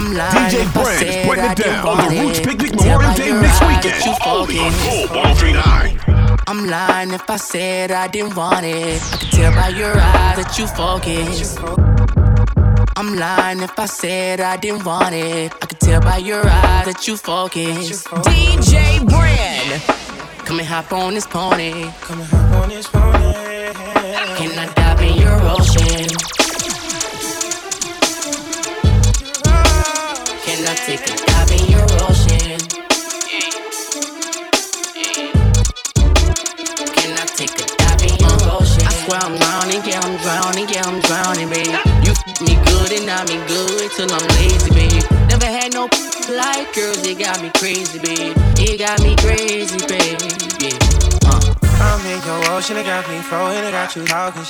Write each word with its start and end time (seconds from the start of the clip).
I'm 0.00 0.14
lying 0.14 0.32
DJ 0.32 0.60
if 0.62 0.76
I 0.78 0.96
said 0.96 1.26
putting 1.26 1.44
it 1.44 1.56
down 1.58 1.86
on 1.86 2.08
the 2.08 2.20
Roots 2.22 2.40
Picnic 2.40 2.74
Memorial 2.74 3.14
Day 3.16 3.32
next 3.32 3.60
weekend. 3.60 4.02
Only 4.24 4.58
on 4.58 4.72
Gold 4.80 5.10
1039. 5.10 6.40
I'm 6.46 6.66
lying 6.68 7.10
if 7.10 7.28
I 7.28 7.36
said 7.36 7.90
I 7.90 8.08
didn't 8.08 8.34
want 8.34 8.64
it. 8.64 9.02
I 9.12 9.16
can 9.18 9.30
tell 9.30 9.52
by 9.52 9.68
your 9.68 9.92
eyes 10.00 10.36
that 10.42 10.58
you 10.58 10.66
focus. 10.68 11.58
I'm 12.96 13.14
lying 13.14 13.60
if 13.60 13.78
I 13.78 13.84
said 13.84 14.40
I 14.40 14.56
didn't 14.56 14.86
want 14.86 15.14
it. 15.14 15.52
I 15.60 15.66
can 15.66 15.78
tell 15.78 16.00
by 16.00 16.16
your 16.16 16.48
eyes 16.48 16.86
that 16.86 17.06
you 17.06 17.18
focus. 17.18 18.04
DJ 18.04 19.06
Bran. 19.06 19.80
Come 20.46 20.60
and 20.60 20.66
hop 20.66 20.94
on 20.94 21.12
this 21.12 21.26
pony. 21.26 21.90
Come 22.00 22.20
and 22.20 22.28
hop 22.30 22.62
on 22.62 22.69
take 30.96 31.06
a 31.06 31.16
dive 31.24 31.52
in 31.52 31.70
your 31.70 31.86
ocean? 32.02 32.58
Can 36.98 37.12
I 37.14 37.26
take 37.38 37.54
a 37.54 37.66
dive 37.78 38.02
in 38.02 38.18
your 38.18 38.38
ocean? 38.58 38.82
I 38.82 38.92
swear 38.98 39.20
I'm 39.22 39.38
drowning, 39.38 39.82
yeah, 39.86 40.02
I'm 40.02 40.16
drowning, 40.18 40.68
yeah, 40.68 40.82
I'm 40.90 40.98
drowning, 41.06 41.48
baby. 41.48 41.78
You 42.02 42.10
f 42.10 42.42
me 42.42 42.58
good 42.66 42.90
and 42.98 43.08
I 43.08 43.22
me 43.30 43.38
good 43.46 43.90
till 43.94 44.10
I'm 44.10 44.26
lazy, 44.34 44.70
baby. 44.74 45.00
Never 45.30 45.46
had 45.46 45.72
no 45.72 45.86
like 46.26 46.74
girls, 46.74 47.06
it 47.06 47.18
got 47.20 47.40
me 47.40 47.50
crazy, 47.54 48.00
baby. 48.00 48.34
It 48.58 48.78
got 48.78 48.98
me 49.00 49.14
crazy, 49.22 49.78
baby. 49.86 50.26
Yeah. 50.58 51.30
Uh. 51.30 51.54
I'm 51.86 52.04
in 52.04 52.20
your 52.26 52.50
ocean, 52.50 52.76
it 52.76 52.84
got 52.84 53.08
me 53.08 53.20
frozen, 53.20 53.64
it 53.64 53.70
got 53.70 53.94
you 53.94 54.04
talking. 54.06 54.42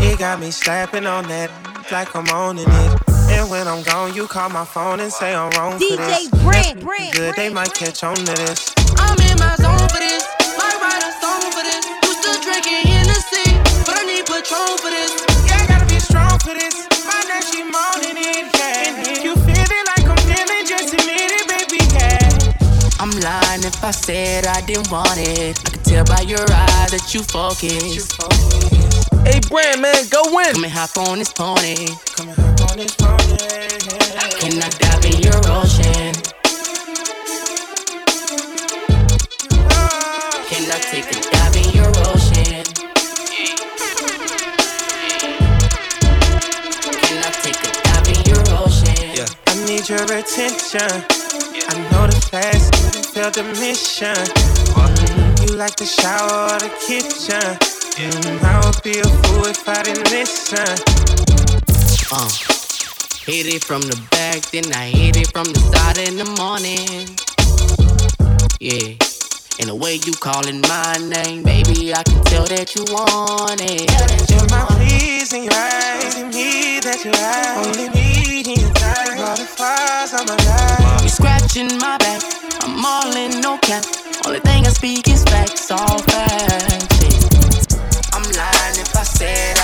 It 0.00 0.18
got 0.18 0.40
me 0.40 0.50
slapping 0.50 1.06
on 1.06 1.28
that 1.28 1.50
like 1.92 2.16
I'm 2.16 2.28
owning 2.30 2.64
it. 2.66 3.03
And 3.34 3.50
when 3.50 3.66
I'm 3.66 3.82
gone, 3.82 4.14
you 4.14 4.26
call 4.26 4.48
my 4.48 4.64
phone 4.64 5.00
and 5.00 5.12
say 5.12 5.34
I'm 5.34 5.50
wrong 5.58 5.78
DJ 5.78 5.90
for 5.90 5.96
this. 5.96 6.28
DJ 6.28 6.42
Bran, 6.44 6.78
Bran, 6.80 7.10
Good, 7.12 7.34
they 7.34 7.50
might 7.50 7.74
catch 7.74 8.04
on 8.04 8.14
to 8.14 8.34
this. 8.46 8.72
I'm 8.96 9.18
in 9.20 9.36
my 9.42 9.54
zone 9.58 9.88
for 9.90 9.98
this. 9.98 10.22
Might 10.56 10.78
write 10.80 11.02
a 11.02 11.12
song 11.18 11.42
for 11.50 11.64
this. 11.66 11.82
Used 12.06 12.22
to 12.22 12.32
drinking 12.46 12.86
Hennessy, 12.86 13.50
but 13.84 13.98
I 13.98 14.04
need 14.06 14.24
Patron 14.24 14.78
for 14.78 14.88
this. 14.88 15.12
Yeah, 15.50 15.58
I 15.60 15.66
gotta 15.66 15.86
be 15.86 15.98
strong 15.98 16.38
for 16.46 16.54
this. 16.54 16.86
My 17.04 17.20
neck, 17.26 17.42
she 17.42 17.66
moaning 17.66 18.22
it, 18.22 18.54
yeah. 18.54 19.22
You 19.26 19.34
feel 19.34 19.66
it 19.66 19.84
like 19.92 20.06
I'm 20.06 20.20
feeling, 20.30 20.64
just 20.64 20.94
admit 20.94 21.34
it, 21.34 21.44
baby, 21.50 21.82
yeah. 21.90 23.02
I'm 23.02 23.10
lying 23.18 23.66
if 23.66 23.82
I 23.82 23.90
said 23.90 24.46
I 24.46 24.62
didn't 24.62 24.90
want 24.90 25.18
it. 25.18 25.58
I 25.58 25.70
can 25.74 25.82
tell 25.82 26.04
by 26.06 26.22
your 26.22 26.46
eyes 26.48 26.90
that 26.94 27.12
you 27.12 27.20
focus. 27.26 28.14
Hey, 29.26 29.40
Bran, 29.50 29.80
man, 29.82 30.06
go 30.08 30.22
win. 30.30 30.54
Come 30.54 30.64
and 30.64 30.72
hop 30.72 30.96
on 30.96 31.18
this 31.18 31.32
pony. 31.32 31.74
Come 32.14 32.28
and 32.28 32.38
hop 32.38 32.70
on 32.70 32.78
this 32.78 32.94
pony. 32.94 33.23
Attention. 50.24 50.88
I 51.68 51.74
know 51.92 52.06
the 52.06 52.20
fast, 52.30 52.72
you 52.96 53.02
feel 53.02 53.30
the 53.30 53.44
mission. 53.60 54.16
Mm, 54.72 55.50
you 55.50 55.56
like 55.56 55.76
the 55.76 55.84
shower 55.84 56.48
or 56.48 56.58
the 56.58 56.72
kitchen. 56.80 57.44
Mm, 58.00 58.42
I 58.42 58.64
would 58.64 58.82
be 58.82 58.98
a 59.00 59.04
fool 59.04 59.46
if 59.46 59.68
I 59.68 59.82
didn't 59.82 60.10
listen. 60.10 60.64
Uh, 62.10 62.28
hit 63.26 63.54
it 63.54 63.64
from 63.64 63.82
the 63.82 64.00
back, 64.10 64.40
then 64.50 64.72
I 64.72 64.88
hit 64.88 65.16
it 65.16 65.30
from 65.32 65.44
the 65.44 65.60
side 65.60 65.98
in 65.98 66.16
the 66.16 66.28
morning. 66.40 67.16
Yeah. 68.60 69.13
And 69.60 69.68
the 69.68 69.74
way 69.74 70.00
you 70.04 70.12
calling 70.12 70.60
my 70.62 70.94
name, 70.98 71.44
baby, 71.44 71.94
I 71.94 72.02
can 72.02 72.22
tell 72.24 72.44
that 72.46 72.74
you 72.74 72.82
want 72.90 73.62
it. 73.62 73.86
You're 74.28 74.48
my 74.50 74.66
your 75.42 75.52
eyes, 75.52 76.14
and 76.16 76.34
me 76.34 76.80
that 76.80 77.04
you 77.04 77.10
have. 77.14 77.66
Only 77.66 77.88
me 77.90 78.42
in 78.42 78.60
your 78.60 78.74
thighs, 78.74 79.14
butterflies 79.14 80.14
on 80.14 80.26
my 80.26 80.38
life. 80.46 81.02
You 81.02 81.08
scratching 81.08 81.70
my 81.78 81.98
back, 81.98 82.22
I'm 82.62 82.84
all 82.84 83.14
in 83.16 83.40
no 83.40 83.58
cap. 83.58 83.84
Only 84.26 84.40
thing 84.40 84.66
I 84.66 84.70
speak 84.70 85.08
is 85.08 85.22
facts, 85.24 85.70
all 85.70 85.98
facts. 86.10 87.74
I'm 88.14 88.22
lying 88.22 88.78
if 88.78 88.94
I 88.94 89.02
said 89.02 89.58
I 89.58 89.63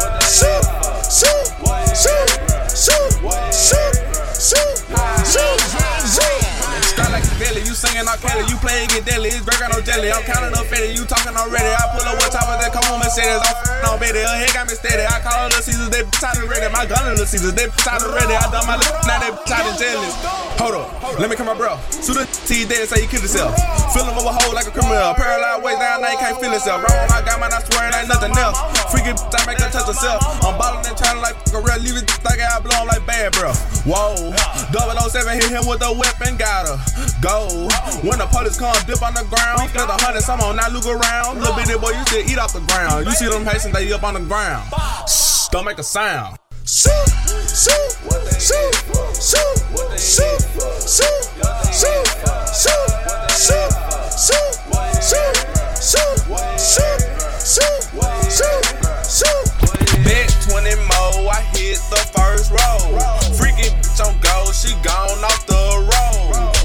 you 8.01 8.07
singing 8.07 8.09
all 8.09 8.17
Kelly, 8.17 8.45
you 8.49 8.57
play 8.57 8.87
get 8.89 9.05
deadly, 9.05 9.29
it's 9.29 9.45
burger 9.45 9.69
no 9.69 9.81
jelly. 9.81 10.11
I'm 10.11 10.23
counting 10.23 10.53
up 10.57 10.65
fatty, 10.65 10.93
you 10.93 11.05
talking 11.05 11.37
already. 11.37 11.69
I 11.69 11.85
pull 11.93 12.05
up 12.05 12.17
what 12.17 12.31
top 12.33 12.49
of 12.49 12.57
that 12.57 12.73
come 12.73 12.85
on 12.89 12.99
Mercedes, 12.99 13.41
I'm 13.41 13.93
on 13.93 13.99
Betty, 13.99 14.19
her 14.19 14.37
head 14.37 14.53
got 14.53 14.65
me 14.67 14.73
steady. 14.73 15.05
I 15.05 15.21
call 15.21 15.37
her 15.45 15.49
the 15.49 15.61
Caesars, 15.61 15.89
they 15.89 16.03
tied 16.17 16.37
and 16.37 16.49
ready. 16.49 16.65
My 16.73 16.85
gun 16.85 17.05
in 17.11 17.17
the 17.17 17.25
Caesars, 17.25 17.53
they 17.53 17.67
tied 17.81 18.01
and 18.01 18.13
ready. 18.13 18.33
I 18.33 18.45
done 18.49 18.65
my 18.65 18.77
lip, 18.77 18.93
now 19.05 19.21
they 19.21 19.31
tied 19.45 19.65
and 19.69 19.77
jealous. 19.77 20.15
Hold 20.57 20.77
up, 20.77 20.89
let 21.17 21.29
me 21.29 21.35
come 21.35 21.49
my 21.49 21.57
bro. 21.57 21.77
Shoot 21.89 22.17
a 22.17 22.25
T 22.25 22.65
dead, 22.65 22.89
say 22.89 23.05
he 23.05 23.07
killed 23.07 23.25
himself. 23.25 23.53
Fill 23.93 24.05
him 24.05 24.17
over 24.17 24.33
hole 24.33 24.53
like 24.53 24.65
a 24.65 24.73
criminal. 24.73 25.13
Paralyzed 25.13 25.61
waist 25.61 25.79
down, 25.81 26.01
now 26.01 26.09
he 26.13 26.17
can't 26.17 26.37
feel 26.41 26.53
himself. 26.53 26.81
Wrong, 26.81 27.05
I 27.13 27.21
got 27.21 27.37
mine, 27.37 27.53
I 27.53 27.61
swear 27.69 27.89
it 27.89 27.97
ain't 27.97 28.09
nothing 28.09 28.33
else. 28.37 28.57
Freaky, 28.89 29.13
I 29.13 29.39
make 29.45 29.61
her 29.61 29.69
touch 29.69 29.89
herself. 29.89 30.21
I'm 30.45 30.57
ballin' 30.57 30.85
and 30.85 30.97
turning 30.97 31.21
like 31.21 31.37
a 31.53 31.59
real, 31.61 31.81
leave 31.81 31.97
it 32.01 32.09
like 32.25 32.41
I 32.41 32.57
blow 32.61 32.81
him 32.81 32.87
like 32.89 33.05
bad, 33.05 33.33
bro. 33.33 33.53
Whoa, 33.85 34.33
007 34.73 35.41
hit 35.41 35.49
him 35.49 35.65
with 35.65 35.81
a 35.81 35.91
weapon, 35.91 36.37
got 36.37 36.69
her. 36.69 36.77
Go. 37.21 37.69
When 37.99 38.17
the 38.17 38.25
police 38.31 38.57
come, 38.57 38.73
dip 38.87 39.01
on 39.03 39.13
the 39.13 39.23
ground. 39.27 39.69
Spend 39.69 39.89
a 39.89 39.97
hundred, 39.99 40.23
some 40.23 40.39
on 40.41 40.55
not 40.55 40.71
look 40.71 40.87
around. 40.87 41.39
Little 41.39 41.55
bitty 41.55 41.77
boy, 41.77 41.91
you 41.91 42.03
still 42.07 42.23
eat 42.25 42.39
off 42.39 42.53
the 42.53 42.61
ground. 42.61 43.05
You 43.05 43.11
see 43.11 43.27
them 43.27 43.45
Haitians, 43.45 43.73
they 43.73 43.91
up 43.91 44.03
on 44.03 44.15
the 44.15 44.21
ground. 44.21 44.65
Shh, 45.07 45.49
don't 45.49 45.65
make 45.65 45.77
a 45.77 45.83
sound. 45.83 46.37
Shoot, 46.65 46.91
shoot, 47.51 47.91
shoot, 48.39 48.73
shoot, 49.19 49.53
shoot, 49.99 49.99
shoot, 49.99 50.41
shoot, 50.87 51.25
shoot, 51.69 52.05
shoot, 52.49 52.87
shoot, 53.35 53.71
shoot, 55.81 56.15
shoot, 56.57 56.95
shoot, 58.31 58.63
shoot. 59.05 59.45
Bet 60.03 60.29
20 60.47 60.75
more, 60.89 61.29
I 61.29 61.43
hit 61.53 61.77
the 61.91 62.01
first 62.15 62.49
row. 62.49 62.79
Freaky 63.37 63.69
bitch 63.77 63.99
on 64.05 64.17
go, 64.21 64.51
she 64.53 64.73
gone 64.81 65.23
off 65.23 65.45
the 65.45 65.53
road. 65.85 66.60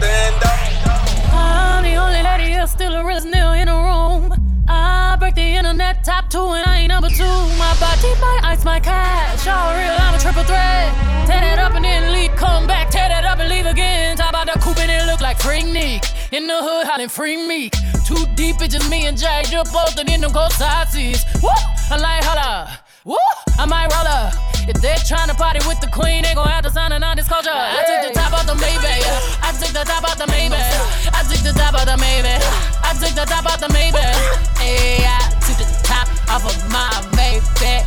Stand 0.00 0.42
up. 0.44 1.34
I'm 1.34 1.84
the 1.84 1.94
only 1.96 2.22
lady 2.22 2.52
here, 2.52 2.66
still 2.66 2.94
a 2.94 3.04
realest 3.04 3.26
nigga 3.26 3.60
in 3.60 3.66
the 3.66 3.74
room. 3.74 4.64
I 4.66 5.14
break 5.20 5.34
the 5.34 5.42
internet 5.42 6.04
top 6.04 6.30
two 6.30 6.40
and 6.56 6.66
I 6.66 6.78
ain't 6.78 6.88
number 6.88 7.10
two. 7.10 7.36
My 7.60 7.76
body, 7.78 8.08
my 8.18 8.40
ice, 8.42 8.64
my 8.64 8.80
cash. 8.80 9.44
Y'all 9.44 9.76
real, 9.76 9.94
I'm 10.00 10.14
a 10.14 10.18
triple 10.18 10.44
threat. 10.44 10.88
Tear 11.26 11.40
that 11.42 11.58
up 11.58 11.74
and 11.74 11.84
then 11.84 12.14
leave, 12.14 12.34
come 12.36 12.66
back. 12.66 12.88
Tear 12.88 13.10
that 13.10 13.26
up 13.26 13.40
and 13.40 13.50
leave 13.50 13.66
again. 13.66 14.16
Top 14.16 14.30
about 14.30 14.46
the 14.46 14.58
coupe 14.60 14.78
and 14.78 14.90
it 14.90 15.04
look 15.04 15.20
like 15.20 15.38
Freaknik. 15.38 16.02
In 16.32 16.46
the 16.46 16.56
hood, 16.56 16.86
hollering 16.86 17.10
Free 17.10 17.36
Me. 17.46 17.68
Too 18.06 18.24
deep, 18.36 18.56
it's 18.62 18.72
just 18.72 18.88
me 18.88 19.04
and 19.04 19.18
Jack. 19.18 19.52
You're 19.52 19.64
both 19.64 19.98
in 20.00 20.06
them 20.22 20.30
cold 20.32 20.52
side 20.52 20.88
seats. 20.88 21.26
Woo! 21.42 21.50
I 21.90 21.98
like 21.98 22.24
holla. 22.24 22.80
Woo! 23.04 23.18
I 23.58 23.66
might 23.66 23.92
roll 23.92 24.06
up. 24.06 24.49
If 24.70 24.80
they're 24.80 25.02
trying 25.02 25.26
to 25.26 25.34
party 25.34 25.58
with 25.66 25.80
the 25.80 25.88
queen, 25.88 26.22
they 26.22 26.32
gon' 26.32 26.46
have 26.46 26.62
to 26.62 26.70
sign 26.70 26.92
a 26.92 26.98
non-disclosure. 27.00 27.50
I 27.50 27.82
took 27.82 28.06
the 28.06 28.14
top 28.14 28.32
off 28.32 28.46
the 28.46 28.54
Maybach. 28.54 29.02
I 29.42 29.50
took 29.58 29.74
the 29.74 29.82
top 29.82 30.04
off 30.06 30.16
the 30.16 30.30
Maybach. 30.30 30.62
I 31.10 31.26
took 31.26 31.42
the 31.42 31.50
top 31.58 31.74
off 31.74 31.86
the 31.90 31.98
Maybach. 31.98 32.38
I 32.86 32.94
took 32.94 33.10
the 33.18 33.26
top 33.26 33.46
off 33.50 33.58
the 33.58 33.66
Maybach. 33.66 34.14
Hey, 34.62 35.02
I 35.02 35.26
took 35.42 35.58
the 35.58 35.66
top 35.82 36.06
off 36.30 36.46
of 36.46 36.54
my 36.70 36.86
Maybach. 37.18 37.82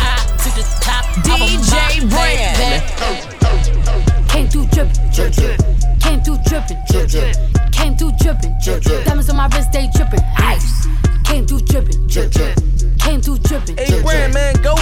I 0.00 0.16
took 0.40 0.56
the 0.56 0.64
top 0.80 1.04
off 1.28 1.44
of 1.44 1.60
DJ 1.60 2.00
my 2.00 2.08
Bran. 2.08 2.56
Maybach. 2.56 4.28
Came 4.32 4.48
through 4.48 4.64
drippin', 4.72 5.12
drip, 5.12 5.32
drip. 5.34 5.60
Came 6.00 6.22
through 6.24 6.38
drippin', 6.48 6.80
drip, 6.88 7.08
drip. 7.10 7.36
Came 7.70 7.96
through 7.98 8.12
drippin', 8.16 8.56
drip, 8.64 8.80
drip. 8.82 9.04
Diamonds 9.04 9.28
on 9.28 9.36
my 9.36 9.48
wrist, 9.48 9.72
they 9.72 9.90
drippin', 9.92 10.24
ice. 10.38 10.88
Came 11.24 11.44
through 11.44 11.60
drippin', 11.68 12.06
drip, 12.08 12.32
drip. 12.32 12.56
Came 12.98 13.20
through 13.20 13.38
drippin', 13.44 13.76
Hey, 13.76 14.00
Bran, 14.00 14.32
man, 14.32 14.54
go 14.62 14.74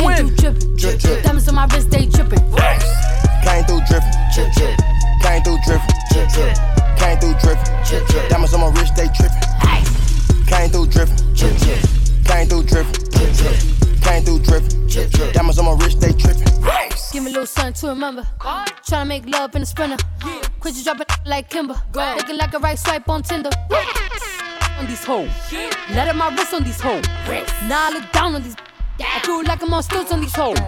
my 1.62 1.75
wrist, 1.75 1.91
they 1.91 2.06
drippin', 2.06 2.43
ice. 2.55 2.82
Came 3.44 3.64
through 3.64 3.82
drippin', 3.87 4.11
drip, 4.35 4.53
drip. 4.55 4.76
Came 5.23 5.43
through 5.43 5.59
drippin', 5.64 5.94
drip, 6.11 6.29
drip. 6.35 6.56
Came 6.99 7.19
through 7.19 7.35
drippin', 7.38 7.85
drip, 7.87 8.06
drip. 8.09 8.29
Diamonds 8.29 8.55
on 8.55 8.61
my 8.61 8.70
wrist, 8.70 8.97
they 8.97 9.06
trippin'. 9.06 9.38
Ice. 9.62 9.91
Came 10.50 10.70
through 10.70 10.87
drippin', 10.87 11.35
drip, 11.35 11.56
drip. 11.59 11.81
Came 12.26 12.49
Diamonds 15.32 15.59
on 15.59 15.64
my 15.64 15.85
wrist, 15.85 16.00
they 16.00 16.12
tripping. 16.12 16.43
Give 17.12 17.23
me 17.23 17.31
a 17.31 17.35
little 17.35 17.47
something 17.47 17.75
to 17.75 17.88
remember. 17.88 18.26
Tryna 18.41 19.06
make 19.06 19.26
love 19.29 19.55
in 19.55 19.62
a 19.62 19.67
sprinter. 19.67 19.97
Quit 20.61 20.75
you 20.75 20.82
dropping 20.82 21.06
like 21.26 21.49
Kimber. 21.49 21.81
Looking 21.94 22.38
like 22.38 22.55
a 22.55 22.59
right 22.59 22.79
swipe 22.79 23.09
on 23.09 23.23
Tinder. 23.23 23.50
On 24.79 24.87
these 24.87 25.05
hoes. 25.05 25.31
Let 25.91 26.09
up 26.09 26.17
my 26.17 26.35
wrist 26.35 26.55
on 26.55 26.64
these 26.64 26.81
hoes. 26.81 27.05
Now 27.69 27.88
I 27.88 27.91
look 27.93 28.11
down 28.12 28.35
on 28.35 28.43
these. 28.43 28.56
I 29.04 29.20
feel 29.25 29.43
like 29.44 29.62
I'm 29.62 29.75
on 29.75 29.82
stilts 29.82 30.12
on 30.12 30.20
these 30.20 30.34
hoes. 30.34 30.58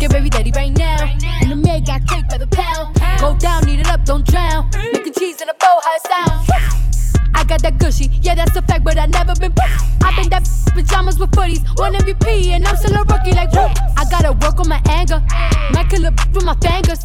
Get 0.00 0.10
baby 0.10 0.30
daddy 0.30 0.52
right 0.54 0.76
now. 0.76 1.04
In 1.42 1.48
the 1.50 1.56
mirror, 1.56 1.80
got 1.80 2.06
cake 2.06 2.28
by 2.28 2.38
the 2.38 2.46
pound. 2.46 2.94
Go 3.20 3.36
down, 3.36 3.68
eat 3.68 3.80
it 3.80 3.88
up, 3.88 4.04
don't 4.04 4.26
drown. 4.26 4.70
Making 4.92 5.12
cheese 5.12 5.40
in 5.40 5.48
a 5.48 5.54
bow, 5.54 5.80
how 5.82 5.96
it. 5.96 6.78
I 7.34 7.44
got 7.44 7.62
that 7.62 7.78
gushy, 7.78 8.10
yeah, 8.22 8.34
that's 8.34 8.56
a 8.56 8.62
fact, 8.62 8.84
but 8.84 8.98
I 8.98 9.06
never 9.06 9.34
been. 9.34 9.52
I've 10.02 10.16
been 10.16 10.28
that 10.30 10.48
pajamas 10.74 11.18
with 11.18 11.30
footies, 11.32 11.62
one 11.78 11.94
MVP, 11.94 12.48
and 12.48 12.66
I'm 12.66 12.76
still 12.76 12.94
a 12.94 13.04
rookie. 13.04 13.32
Like, 13.32 13.52
whoop. 13.52 13.70
I 13.96 14.04
gotta 14.10 14.32
work 14.32 14.58
on 14.60 14.68
my 14.68 14.80
anger, 14.88 15.22
might 15.72 15.88
kill 15.90 16.04
a 16.06 16.10
with 16.32 16.44
my 16.44 16.54
fingers. 16.62 17.00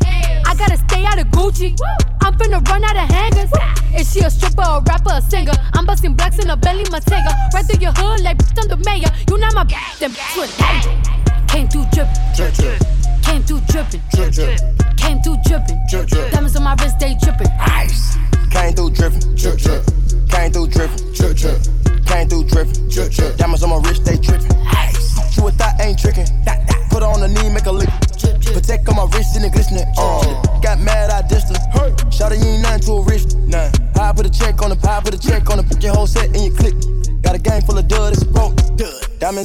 I 0.45 0.55
gotta 0.55 0.77
stay 0.77 1.05
out 1.05 1.19
of 1.19 1.27
Gucci. 1.27 1.77
I'm 2.21 2.33
finna 2.37 2.65
run 2.69 2.83
out 2.83 2.95
of 2.95 3.09
hangers. 3.09 3.51
Is 3.93 4.11
she 4.11 4.21
a 4.21 4.29
stripper, 4.29 4.61
a 4.61 4.81
rapper, 4.87 5.11
a 5.13 5.21
singer? 5.21 5.53
I'm 5.73 5.85
busting 5.85 6.13
blacks 6.13 6.39
in 6.39 6.49
a 6.49 6.57
belly, 6.57 6.85
my 6.89 6.99
tiger. 6.99 7.29
Right 7.53 7.65
through 7.65 7.81
your 7.81 7.91
hood, 7.91 8.21
like 8.21 8.37
I'm 8.57 8.67
the 8.69 8.77
mayor. 8.77 9.11
You 10.03 10.09
not 10.09 10.17
my 10.17 10.25
bitch, 10.25 10.33
then 10.33 10.35
bitch, 10.35 10.35
you 10.35 10.43
a 10.43 10.47
danger. 10.59 11.47
Came 11.47 11.67
through 11.69 11.85
drippin', 11.93 12.35
Drip, 12.35 12.53
drip, 12.53 12.79
came 13.23 13.41
through 13.43 13.61
drippin', 13.69 14.01
drip, 14.11 14.33
drip, 14.33 14.97
came 14.97 15.21
through 15.21 15.37
drippin'. 15.45 15.79
drip, 15.89 16.07
drip. 16.07 16.31
Diamonds 16.33 16.57
on 16.57 16.63
my 16.63 16.75
wrist, 16.75 16.99
they 16.99 17.15
drippin'. 17.15 17.47
Ice. 17.57 18.17
Came 18.51 18.73
through 18.73 18.89
dripping. 18.89 19.35
Drip, 19.35 19.57
drip. 19.57 19.85
Came 20.29 20.51
through 20.51 20.67
dripping. 20.67 21.13
Drip, 21.13 21.37
drip. 21.37 22.05
Came 22.05 22.27
through 22.27 22.43
dripping. 22.43 22.89
Drip, 22.89 23.11
drip. 23.11 23.37
Diamonds 23.37 23.63
on 23.63 23.69
my 23.69 23.77
wrist, 23.77 24.03
they 24.03 24.17
tripping. 24.17 24.52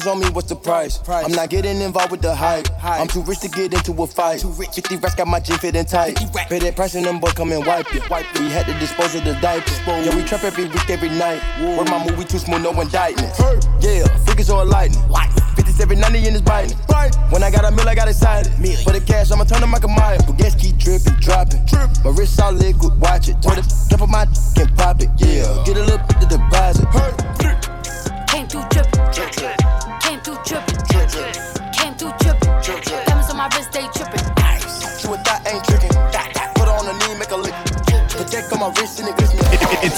On 0.09 0.19
me, 0.21 0.29
what's 0.31 0.49
the 0.49 0.57
price? 0.57 1.01
I'm 1.09 1.33
not 1.33 1.51
getting 1.51 1.81
involved 1.81 2.11
with 2.11 2.23
the 2.23 2.35
hype. 2.35 2.67
I'm 2.83 3.07
too 3.07 3.23
rich 3.23 3.41
to 3.41 3.49
get 3.49 3.75
into 3.75 3.93
a 4.03 4.07
fight. 4.07 4.41
50 4.41 4.97
racks 4.97 5.15
got 5.15 5.29
my 5.29 5.41
jean 5.41 5.59
fitting 5.59 5.85
tight. 5.85 6.17
Pay 6.49 6.59
that 6.59 6.77
price 6.77 6.95
and 6.95 7.05
them 7.05 7.21
boy 7.21 7.31
come 7.31 7.53
and 7.53 7.65
wipe 7.65 7.87
it. 7.95 8.03
We 8.41 8.49
had 8.51 8.67
to 8.67 8.75
dispose 8.79 9.15
of 9.15 9.25
the 9.25 9.35
diapers. 9.41 9.79
Yeah, 9.87 10.15
we 10.17 10.23
trap 10.25 10.45
every 10.45 10.65
week, 10.65 10.91
every 10.91 11.11
night. 11.11 11.41
Work 11.61 11.89
my 11.89 12.05
movie 12.05 12.25
too 12.25 12.39
smooth, 12.39 12.63
no 12.63 12.73
indictment. 12.81 13.33
Yeah, 13.81 14.09
freakers 14.25 14.53
or 14.53 14.65
lightning. 14.65 15.03
57, 15.57 15.99
90 15.99 16.19
in 16.27 16.33
his 16.33 16.43
biting. 16.43 16.77
When 17.31 17.43
I 17.43 17.51
got 17.51 17.65
a 17.65 17.71
mill, 17.71 17.89
I 17.89 17.95
got 17.95 18.09
excited. 18.09 18.53
For 18.83 18.93
the 18.93 19.03
cash, 19.05 19.31
I'ma 19.31 19.45
turn 19.45 19.61
to 19.61 19.67
Michael 19.67 19.91
Myers. 19.91 20.23
But 20.27 20.39
gas 20.39 20.55
keep 20.55 20.77
dripping, 20.79 21.15
dropping. 21.21 21.67
My 22.05 22.11
wrist 22.11 22.41
all 22.41 22.53
liquid, 22.53 22.99
watch 23.01 23.29
it. 23.29 23.43
Told 23.43 23.59
it, 23.59 23.67
jump 23.89 24.03
on 24.03 24.11
my 24.11 24.23
and 24.23 24.77
pop 24.77 25.01
it. 25.01 25.11
Yeah, 25.19 25.63
get 25.67 25.77
a 25.77 25.83
little 25.83 25.99
bit 26.07 26.23
of 26.23 26.29
deposit. 26.29 26.87
Came 27.38 27.38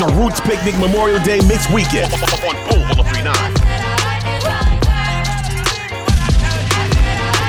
A 0.01 0.07
Roots 0.17 0.41
Picnic 0.41 0.79
Memorial 0.79 1.19
Day 1.21 1.41
Mix 1.47 1.69
Weekend 1.71 2.11
on 2.15 2.57
Boom 2.71 2.81
1039. 2.97 3.35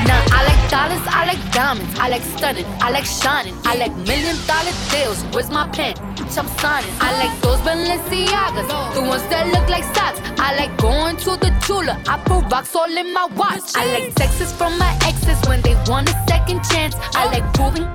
Now 0.04 0.20
I 0.36 0.44
like 0.44 0.70
dollars, 0.70 1.00
I 1.08 1.24
like 1.32 1.40
diamonds, 1.54 1.98
I 1.98 2.10
like 2.10 2.22
stunning, 2.22 2.66
I 2.82 2.92
like 2.92 3.06
shining, 3.06 3.56
I 3.64 3.78
like 3.78 3.96
million 4.06 4.36
dollar 4.48 4.76
deals. 4.92 5.24
Where's 5.32 5.50
my 5.50 5.66
pen? 5.70 5.96
Bitch, 6.20 6.38
I'm 6.38 6.48
signing. 6.60 6.92
I 7.00 7.16
like 7.24 7.40
those 7.40 7.60
Balenciagas, 7.60 8.96
the 8.96 9.02
ones 9.02 9.24
that 9.32 9.48
look 9.48 9.70
like 9.70 9.86
socks. 9.96 10.20
I 10.38 10.58
like 10.58 10.76
going 10.78 11.16
to 11.24 11.38
the 11.38 11.56
Tula. 11.66 12.04
I 12.06 12.18
put 12.26 12.52
rocks 12.52 12.76
all 12.76 12.92
in 12.92 13.14
my 13.14 13.28
watch. 13.38 13.64
I 13.76 13.86
like 13.94 14.14
texts 14.16 14.52
from 14.52 14.78
my 14.78 14.92
exes 15.06 15.40
when 15.48 15.62
they 15.62 15.76
want 15.88 16.10
a 16.10 16.16
second 16.28 16.62
chance. 16.66 16.96
I 17.16 17.32
like 17.32 17.48
proving 17.54 17.88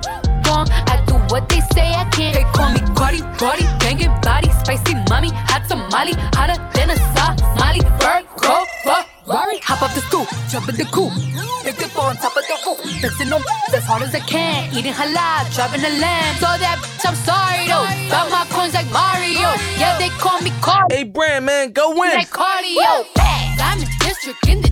wrong. 0.47 0.67
I 0.89 0.96
what 1.29 1.47
they 1.49 1.61
say 1.73 1.93
I 1.93 2.05
can't. 2.11 2.35
They 2.35 2.43
call 2.55 2.71
me 2.73 2.79
Cardi, 2.95 3.21
Cardi, 3.37 3.65
banging 3.79 4.13
body, 4.21 4.49
spicy 4.63 4.95
mommy, 5.09 5.31
hot 5.33 5.67
tamale, 5.67 6.13
hotter 6.35 6.57
than 6.73 6.91
a 6.91 6.97
Somali. 7.13 7.81
Virgo, 7.99 8.65
Ferrari, 8.83 9.59
hop 9.59 9.81
up 9.81 9.93
the 9.93 10.01
stoop, 10.01 10.27
jump 10.49 10.69
in 10.69 10.75
the 10.75 10.85
coupe. 10.85 11.13
Big 11.63 11.77
dip 11.77 11.97
on 11.99 12.15
top 12.17 12.35
of 12.35 12.43
the 12.47 12.55
roof, 12.65 12.79
flexing 13.01 13.33
on 13.33 13.41
as 13.73 13.83
hard 13.83 14.03
as 14.03 14.15
I 14.15 14.19
can. 14.19 14.73
Eating 14.73 14.93
halal, 14.93 15.43
driving 15.53 15.83
a 15.83 15.91
lamb. 15.99 16.35
So 16.39 16.47
that 16.47 16.79
bitch, 16.79 17.05
I'm 17.05 17.15
sorry 17.27 17.67
though. 17.67 17.87
Got 18.09 18.31
my 18.31 18.45
coins 18.55 18.73
like 18.73 18.89
Mario. 18.91 19.51
Yeah, 19.77 19.97
they 19.99 20.09
call 20.09 20.39
me 20.41 20.51
Cardi. 20.61 20.95
Hey, 20.95 21.03
brand 21.03 21.45
man, 21.45 21.71
go 21.71 21.89
win. 21.91 22.11
Like 22.15 22.29
cardio. 22.29 23.05
I'm 23.59 23.79
the 23.79 23.87
district 23.99 24.47
in 24.47 24.61
the 24.61 24.66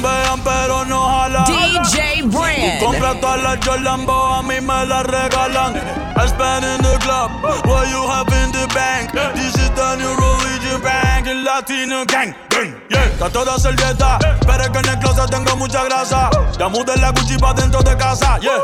Chambean, 0.00 0.40
pero 0.42 0.84
no 0.86 1.06
jalan. 1.06 1.44
DJ 1.44 2.22
Brand. 2.24 2.80
Compra 2.82 3.20
todas 3.20 3.42
las 3.42 3.58
Jolambo, 3.64 4.12
a 4.12 4.42
mí 4.42 4.60
me 4.60 4.86
las 4.86 5.04
regalan. 5.04 5.76
I 6.16 6.26
spend 6.26 6.64
in 6.64 6.82
the 6.82 6.98
club, 7.00 7.30
what 7.66 7.88
you 7.88 8.08
have 8.08 8.28
in 8.28 8.50
the 8.52 8.66
bank. 8.74 9.12
This 9.34 9.54
is 9.56 9.70
the 9.70 9.96
new 9.96 10.08
religion 10.08 10.80
bank, 10.82 11.26
el 11.26 11.44
latino 11.44 12.04
gang. 12.06 12.34
gang, 12.48 12.74
Yeah, 12.88 13.04
está 13.04 13.28
toda 13.30 13.58
servieta, 13.58 14.18
pero 14.46 14.64
es 14.64 14.70
que 14.70 14.78
en 14.78 14.88
el 14.88 14.98
closet 14.98 15.30
tengo 15.30 15.56
mucha 15.56 15.84
grasa. 15.84 16.30
Ya 16.58 16.68
mudé 16.68 16.96
la 16.96 17.10
Gucci 17.10 17.36
pa' 17.36 17.52
dentro 17.54 17.82
de 17.82 17.96
casa, 17.96 18.38
yeah. 18.40 18.58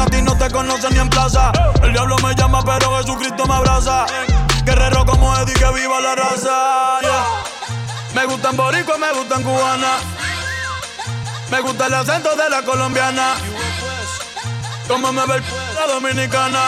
A 0.00 0.06
ti 0.06 0.22
no 0.22 0.36
te 0.36 0.50
conocen 0.50 0.92
ni 0.92 0.98
en 0.98 1.08
plaza. 1.08 1.52
El 1.82 1.92
diablo 1.92 2.16
me 2.18 2.34
llama, 2.34 2.62
pero 2.64 2.96
Jesucristo 2.98 3.46
me 3.46 3.54
abraza. 3.54 4.06
Guerrero 4.64 5.06
como 5.06 5.36
Eddie, 5.36 5.54
que 5.54 5.72
viva 5.72 6.00
la 6.00 6.14
raza, 6.16 7.00
yeah. 7.00 7.24
Me 8.14 8.26
gustan 8.26 8.56
boricua, 8.56 8.98
me 8.98 9.12
gustan 9.12 9.42
cubana. 9.42 9.98
Me 11.50 11.60
gusta 11.60 11.86
el 11.86 11.94
acento 11.94 12.34
de 12.36 12.48
la 12.50 12.62
colombiana. 12.62 13.34
Como 14.86 15.12
me 15.12 15.26
ve 15.26 15.36
el 15.36 15.42
la 15.74 15.86
dominicana. 15.94 16.60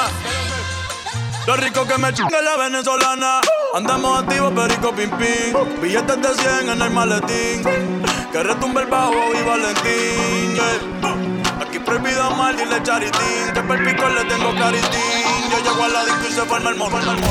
Lo 1.46 1.56
rico 1.56 1.86
que 1.86 1.98
me 1.98 2.12
chinga 2.12 2.40
la 2.42 2.56
venezolana. 2.56 3.40
Andamos 3.74 4.22
activos, 4.22 4.52
perico 4.52 4.92
pim 4.94 5.10
pim. 5.10 5.80
Billetes 5.80 6.20
de 6.22 6.34
100 6.34 6.70
en 6.70 6.82
el 6.82 6.90
maletín. 6.90 7.62
Que 8.32 8.42
retumbe 8.42 8.82
el 8.82 8.86
bajo 8.86 9.14
y 9.38 9.42
Valentín. 9.42 10.54
yeah. 10.54 11.60
Aquí 11.66 11.78
prohibido 11.78 12.30
mal, 12.32 12.56
dile 12.56 12.82
charitín. 12.82 13.52
Que 13.54 13.60
per 13.62 13.84
pico 13.84 14.08
le 14.08 14.24
tengo 14.24 14.50
claritín. 14.54 15.50
Yo 15.50 15.58
llego 15.58 15.84
a 15.84 15.88
la 15.88 16.04
disco 16.04 16.26
y 16.28 16.32
se 16.32 16.42
forma 16.42 16.70
el 16.70 16.76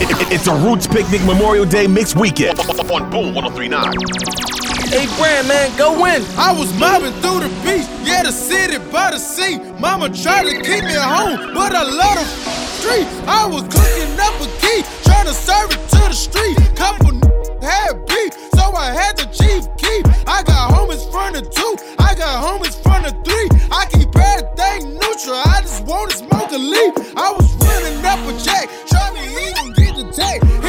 it- 0.02 0.32
It's 0.32 0.48
a 0.48 0.54
Roots 0.54 0.88
Picnic 0.88 1.22
Memorial 1.22 1.68
Day 1.68 1.88
Mix 1.88 2.14
Weekend 2.16 2.60
on 2.90 3.10
Boom 3.10 3.34
1039. 3.34 4.49
Hey, 4.90 5.06
brand 5.22 5.48
man, 5.48 5.70
go 5.78 6.02
win. 6.02 6.26
I 6.36 6.52
was 6.52 6.74
mobbing 6.80 7.14
through 7.22 7.42
the 7.46 7.50
beach, 7.62 7.86
yeah, 8.02 8.24
the 8.24 8.32
city 8.32 8.80
by 8.90 9.12
the 9.12 9.20
sea. 9.20 9.60
Mama 9.78 10.10
tried 10.10 10.50
to 10.50 10.56
keep 10.66 10.84
me 10.84 10.98
at 10.98 11.06
home, 11.06 11.54
but 11.54 11.76
I 11.76 11.84
love 11.84 12.18
the 12.18 12.26
street. 12.26 13.06
I 13.30 13.46
was 13.46 13.62
cooking 13.70 14.18
up 14.18 14.34
a 14.42 14.50
key, 14.58 14.82
trying 15.06 15.28
to 15.28 15.34
serve 15.38 15.70
it 15.70 15.82
to 15.94 16.02
the 16.10 16.18
street. 16.18 16.58
Couple 16.76 17.14
had 17.62 18.02
beef, 18.08 18.34
so 18.58 18.74
I 18.74 18.90
had 18.90 19.14
the 19.16 19.30
chief 19.30 19.70
keep. 19.78 20.10
I 20.26 20.42
got 20.42 20.74
homies 20.74 21.06
front 21.12 21.38
of 21.38 21.48
two, 21.52 21.76
I 22.00 22.16
got 22.16 22.42
homies 22.42 22.74
front 22.82 23.06
of 23.06 23.14
three. 23.24 23.48
I 23.70 23.86
keep 23.94 24.10
everything 24.10 24.98
neutral, 24.98 25.38
I 25.38 25.62
just 25.62 25.86
wanna 25.86 26.18
smoke 26.18 26.50
a 26.52 26.58
leaf. 26.58 27.14
I 27.16 27.30
was 27.38 27.46
running 27.62 28.04
up 28.10 28.26
a 28.26 28.34
check, 28.42 28.66
trying 28.90 29.14
to 29.14 29.22
even 29.22 29.74
get 29.78 29.94
the 30.02 30.10
tag. 30.12 30.69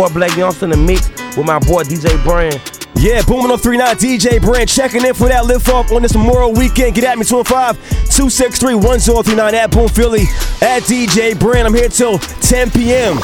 Boy 0.00 0.08
Black 0.14 0.34
Youngster 0.34 0.64
in 0.64 0.70
the 0.70 0.78
mix 0.78 1.10
with 1.36 1.44
my 1.44 1.58
boy 1.58 1.82
DJ 1.82 2.08
Bran. 2.24 2.58
Yeah, 2.94 3.20
booming 3.20 3.50
on 3.50 3.58
39 3.58 3.96
DJ 3.96 4.40
Bran 4.40 4.66
checking 4.66 5.04
in 5.04 5.12
for 5.12 5.28
that 5.28 5.44
lift 5.44 5.68
off 5.68 5.92
on 5.92 6.00
this 6.00 6.14
Memorial 6.14 6.54
weekend. 6.54 6.94
Get 6.94 7.04
at 7.04 7.18
me 7.18 7.24
215 7.26 7.76
263 8.08 8.76
1039 8.76 9.54
at 9.54 9.70
Boom 9.70 9.88
Philly 9.88 10.22
at 10.62 10.84
DJ 10.84 11.38
Bran. 11.38 11.66
I'm 11.66 11.74
here 11.74 11.90
till 11.90 12.18
10 12.18 12.70
p.m. 12.70 13.18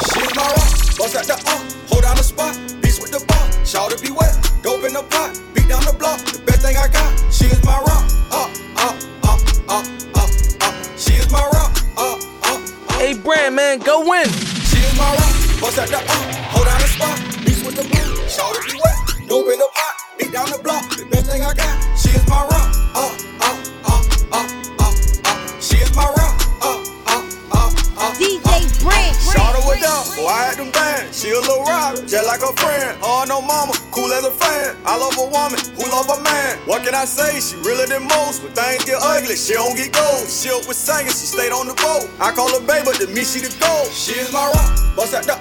say? 37.07 37.39
She 37.39 37.55
realer 37.63 37.87
than 37.87 38.03
most. 38.03 38.43
When 38.43 38.51
things 38.51 38.83
get 38.83 38.99
ugly, 39.01 39.35
she 39.35 39.53
don't 39.53 39.75
get 39.75 39.95
gold. 39.95 40.27
She 40.27 40.51
up 40.51 40.67
with 40.67 40.77
singing, 40.77 41.15
she 41.15 41.25
stayed 41.25 41.55
on 41.55 41.67
the 41.67 41.75
boat. 41.79 42.11
I 42.19 42.31
call 42.35 42.51
her 42.51 42.63
baby, 42.67 42.83
but 42.91 42.99
to 42.99 43.07
me 43.07 43.23
she 43.23 43.39
the 43.39 43.51
gold. 43.57 43.89
She 43.95 44.19
is 44.19 44.31
my 44.33 44.51
rock, 44.51 44.95
bust 44.95 45.15
at 45.15 45.23
the 45.23 45.36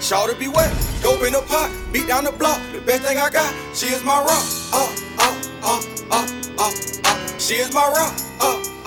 to 0.00 0.34
be 0.38 0.48
wet, 0.48 0.72
dope 1.02 1.22
in 1.22 1.32
the 1.32 1.42
pot, 1.42 1.70
beat 1.92 2.08
down 2.08 2.24
the 2.24 2.32
block. 2.32 2.60
The 2.72 2.80
best 2.80 3.02
thing 3.02 3.18
I 3.18 3.28
got, 3.28 3.52
she 3.74 3.86
is 3.86 4.02
my 4.02 4.18
rock, 4.18 4.44
up, 4.72 4.90
up, 5.18 5.36
up, 5.62 5.84
up, 6.10 6.30
up, 6.58 6.74
up. 7.04 7.40
She 7.40 7.54
is 7.54 7.72
my 7.74 7.86
rock, 7.86 8.14
up. 8.40 8.79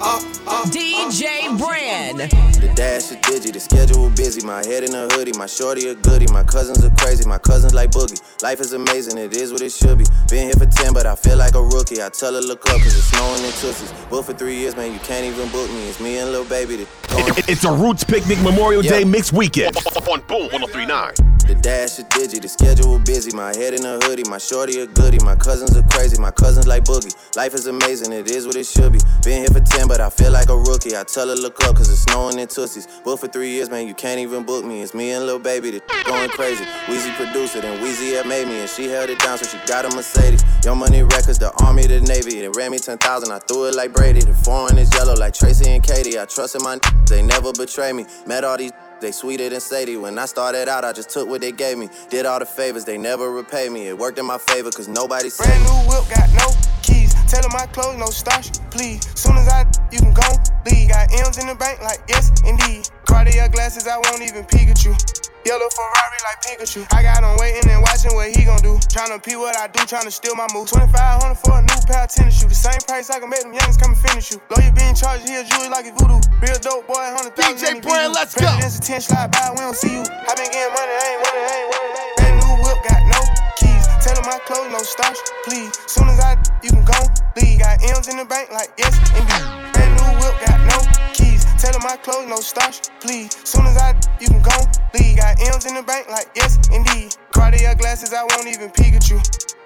DJ 0.00 1.56
Bran. 1.58 2.16
The 2.16 2.72
dash 2.74 3.10
is 3.10 3.16
digi, 3.18 3.52
the 3.52 3.60
schedule 3.60 4.08
busy. 4.10 4.44
My 4.46 4.64
head 4.64 4.82
in 4.84 4.94
a 4.94 5.06
hoodie, 5.12 5.32
my 5.36 5.46
shorty 5.46 5.88
a 5.88 5.94
goodie. 5.94 6.26
My 6.32 6.42
cousins 6.42 6.82
are 6.84 6.90
crazy, 6.96 7.28
my 7.28 7.36
cousins 7.38 7.74
like 7.74 7.90
boogie. 7.90 8.20
Life 8.42 8.60
is 8.60 8.72
amazing, 8.72 9.18
it 9.18 9.36
is 9.36 9.52
what 9.52 9.60
it 9.60 9.72
should 9.72 9.98
be. 9.98 10.04
Been 10.28 10.44
here 10.46 10.54
for 10.54 10.66
10, 10.66 10.94
but 10.94 11.06
I 11.06 11.14
feel 11.14 11.36
like 11.36 11.54
a 11.54 11.62
rookie. 11.62 12.02
I 12.02 12.08
tell 12.08 12.32
her 12.34 12.40
look 12.40 12.60
up, 12.70 12.80
cause 12.80 12.96
it's 12.96 13.04
snowing 13.12 13.44
in 13.44 13.52
Tootsies. 13.60 13.92
Booked 14.08 14.26
for 14.26 14.32
three 14.34 14.56
years, 14.56 14.74
man, 14.74 14.92
you 14.92 14.98
can't 15.00 15.24
even 15.26 15.48
book 15.50 15.68
me. 15.70 15.88
It's 15.88 16.00
me 16.00 16.18
and 16.18 16.32
Lil 16.32 16.44
Baby. 16.44 16.76
that 16.76 16.88
going- 17.10 17.28
It- 17.38 17.48
It's 17.48 17.64
a 17.64 17.72
Roots 17.72 18.02
Picnic 18.04 18.40
Memorial 18.40 18.82
Yeah. 18.84 18.92
Day 18.92 19.04
mixed 19.04 19.32
weekend. 19.34 19.76
On 20.08 20.20
Boom 20.28 20.48
1039. 20.50 21.12
The 21.50 21.56
dash 21.56 21.98
is 21.98 22.04
digi, 22.04 22.40
the 22.40 22.46
schedule 22.46 23.00
busy. 23.00 23.34
My 23.34 23.50
head 23.56 23.74
in 23.74 23.84
a 23.84 23.98
hoodie, 24.06 24.22
my 24.30 24.38
shorty 24.38 24.78
a 24.78 24.86
goodie. 24.86 25.18
My 25.24 25.34
cousins 25.34 25.76
are 25.76 25.82
crazy, 25.90 26.16
my 26.16 26.30
cousins 26.30 26.68
like 26.68 26.84
boogie. 26.84 27.10
Life 27.34 27.54
is 27.54 27.66
amazing, 27.66 28.12
it 28.12 28.30
is 28.30 28.46
what 28.46 28.54
it 28.54 28.66
should 28.66 28.92
be. 28.92 29.00
Been 29.24 29.42
here 29.42 29.50
for 29.50 29.58
10, 29.58 29.88
but 29.88 30.00
I 30.00 30.10
feel 30.10 30.30
like 30.30 30.48
a 30.48 30.56
rookie. 30.56 30.96
I 30.96 31.02
tell 31.02 31.26
her 31.26 31.34
look 31.34 31.58
up, 31.64 31.74
cause 31.74 31.90
it's 31.90 32.02
snowing 32.02 32.38
in 32.38 32.46
Tootsies. 32.46 32.86
Booked 33.02 33.22
for 33.22 33.26
three 33.26 33.50
years, 33.50 33.68
man, 33.68 33.88
you 33.88 33.94
can't 33.94 34.20
even 34.20 34.44
book 34.44 34.64
me. 34.64 34.80
It's 34.80 34.94
me 34.94 35.10
and 35.10 35.26
Lil 35.26 35.40
Baby 35.40 35.72
that 35.72 36.04
going 36.06 36.30
crazy. 36.30 36.64
Wheezy 36.86 37.10
produced 37.18 37.56
it, 37.56 37.64
and 37.64 37.82
Weezy 37.82 38.14
had 38.14 38.28
made 38.28 38.46
me, 38.46 38.60
and 38.60 38.70
she 38.70 38.84
held 38.86 39.10
it 39.10 39.18
down, 39.18 39.36
so 39.36 39.44
she 39.50 39.58
got 39.66 39.84
a 39.84 39.96
Mercedes. 39.96 40.44
Young 40.64 40.78
Money 40.78 41.02
Records, 41.02 41.40
the 41.40 41.50
Army, 41.64 41.84
the 41.88 42.00
Navy. 42.00 42.42
They 42.42 42.48
ran 42.48 42.70
me 42.70 42.78
10,000, 42.78 43.32
I 43.32 43.40
threw 43.40 43.64
it 43.64 43.74
like 43.74 43.92
Brady. 43.92 44.20
The 44.20 44.34
foreign 44.34 44.78
is 44.78 44.94
yellow 44.94 45.14
like 45.14 45.34
Tracy 45.34 45.68
and 45.68 45.82
Katie. 45.82 46.16
I 46.16 46.26
trusted 46.26 46.62
my 46.62 46.78
they 47.08 47.22
never 47.22 47.52
betray 47.52 47.92
me. 47.92 48.06
Met 48.24 48.44
all 48.44 48.56
these 48.56 48.70
they 49.00 49.12
sweeter 49.12 49.48
than 49.48 49.60
Sadie. 49.60 49.96
When 49.96 50.18
I 50.18 50.26
started 50.26 50.68
out, 50.68 50.84
I 50.84 50.92
just 50.92 51.10
took 51.10 51.28
what 51.28 51.40
they 51.40 51.52
gave 51.52 51.78
me. 51.78 51.88
Did 52.08 52.26
all 52.26 52.38
the 52.38 52.46
favors, 52.46 52.84
they 52.84 52.98
never 52.98 53.30
repay 53.30 53.68
me. 53.68 53.88
It 53.88 53.98
worked 53.98 54.18
in 54.18 54.26
my 54.26 54.38
favor, 54.38 54.70
cause 54.70 54.88
nobody 54.88 55.30
said 55.30 55.46
Brand 55.46 55.64
new 55.64 55.90
whip, 55.90 56.04
got 56.14 56.28
no 56.34 56.48
keys. 56.82 57.14
Tell 57.30 57.42
my 57.50 57.66
clothes, 57.66 57.98
no 57.98 58.06
starch, 58.06 58.50
please. 58.70 59.00
Soon 59.18 59.36
as 59.36 59.48
I, 59.48 59.66
you 59.90 59.98
can 59.98 60.12
go 60.12 60.28
leave. 60.70 60.88
Got 60.88 61.12
M's 61.26 61.38
in 61.38 61.46
the 61.46 61.54
bank, 61.54 61.80
like 61.82 62.00
yes, 62.08 62.30
indeed. 62.44 62.88
Cartier 63.06 63.48
glasses, 63.48 63.86
I 63.86 63.96
won't 63.96 64.22
even 64.22 64.44
Pikachu. 64.44 65.29
Yellow 65.46 65.68
Ferrari 65.72 66.20
like 66.28 66.38
Pikachu. 66.44 66.84
I 66.92 67.02
got 67.02 67.24
him 67.24 67.32
waiting 67.40 67.64
and 67.70 67.80
watching 67.82 68.12
what 68.14 68.28
he 68.28 68.44
gon' 68.44 68.60
do. 68.60 68.76
Tryna 68.92 69.22
pee 69.24 69.36
what 69.36 69.56
I 69.56 69.68
do, 69.68 69.80
tryna 69.88 70.12
steal 70.12 70.36
my 70.36 70.46
move. 70.52 70.68
2500 70.68 71.34
for 71.40 71.56
a 71.58 71.62
new 71.64 71.80
pair 71.88 72.04
of 72.04 72.10
tennis 72.12 72.40
shoes. 72.40 72.52
The 72.52 72.60
same 72.60 72.80
price 72.84 73.08
I 73.10 73.20
can 73.20 73.30
make 73.30 73.42
them 73.42 73.52
youngins 73.56 73.80
come 73.80 73.92
and 73.96 74.00
finish 74.00 74.30
you. 74.32 74.38
Lawyer 74.52 74.72
being 74.72 74.94
charged 74.94 75.24
here, 75.28 75.42
jewelry 75.44 75.70
like 75.72 75.86
a 75.88 75.92
voodoo. 75.96 76.20
Real 76.44 76.58
dope 76.60 76.84
boy, 76.86 77.00
100,000. 77.36 77.80
DJ 77.80 77.80
Bran, 77.80 78.12
let's 78.12 78.34
go. 78.36 78.44
President's 78.44 78.78
attention, 78.84 79.16
slide 79.16 79.30
by, 79.32 79.48
we 79.56 79.64
don't 79.64 79.76
see 79.76 79.94
you. 79.96 80.04
I 80.04 80.32
been 80.36 80.50
getting 80.52 80.74
money, 80.76 80.92
I 80.92 81.04
ain't 81.08 81.20
money, 81.24 81.40
I 81.40 81.54
ain't 81.56 81.68
money. 81.72 81.88
Brand 82.20 82.36
new 82.44 82.52
whip, 82.60 82.78
got 82.84 83.02
no 83.08 83.20
keys. 83.56 83.84
Tell 84.04 84.16
'em 84.20 84.26
my 84.28 84.38
clothes, 84.44 84.68
no 84.72 84.80
starch, 84.84 85.18
please. 85.48 85.72
Soon 85.88 86.08
as 86.12 86.20
I, 86.20 86.36
you 86.64 86.70
can 86.74 86.84
go 86.84 86.98
leave. 87.40 87.60
Got 87.60 87.80
M's 87.96 88.08
in 88.08 88.16
the 88.20 88.24
bank, 88.28 88.50
like 88.52 88.70
yes, 88.76 88.92
indeed. 89.16 89.44
Brand 89.72 89.92
new 89.96 90.08
whip, 90.20 90.36
got 90.44 90.58
no 90.68 90.78
keys. 91.12 91.29
'Em 91.68 91.82
my 91.82 91.96
clothes, 91.96 92.28
no 92.28 92.36
starch, 92.36 92.80
please. 93.00 93.36
Soon 93.44 93.66
as 93.66 93.76
I, 93.76 93.94
you 94.20 94.28
can 94.28 94.42
go 94.42 94.56
leave. 94.94 95.16
Got 95.16 95.40
M's 95.40 95.66
in 95.66 95.74
the 95.74 95.82
bank, 95.82 96.08
like 96.08 96.28
yes, 96.34 96.58
indeed. 96.72 97.14
Cartier 97.32 97.74
glasses, 97.74 98.12
I 98.12 98.22
won't 98.24 98.48
even 98.48 98.70
Pikachu. 98.70 99.20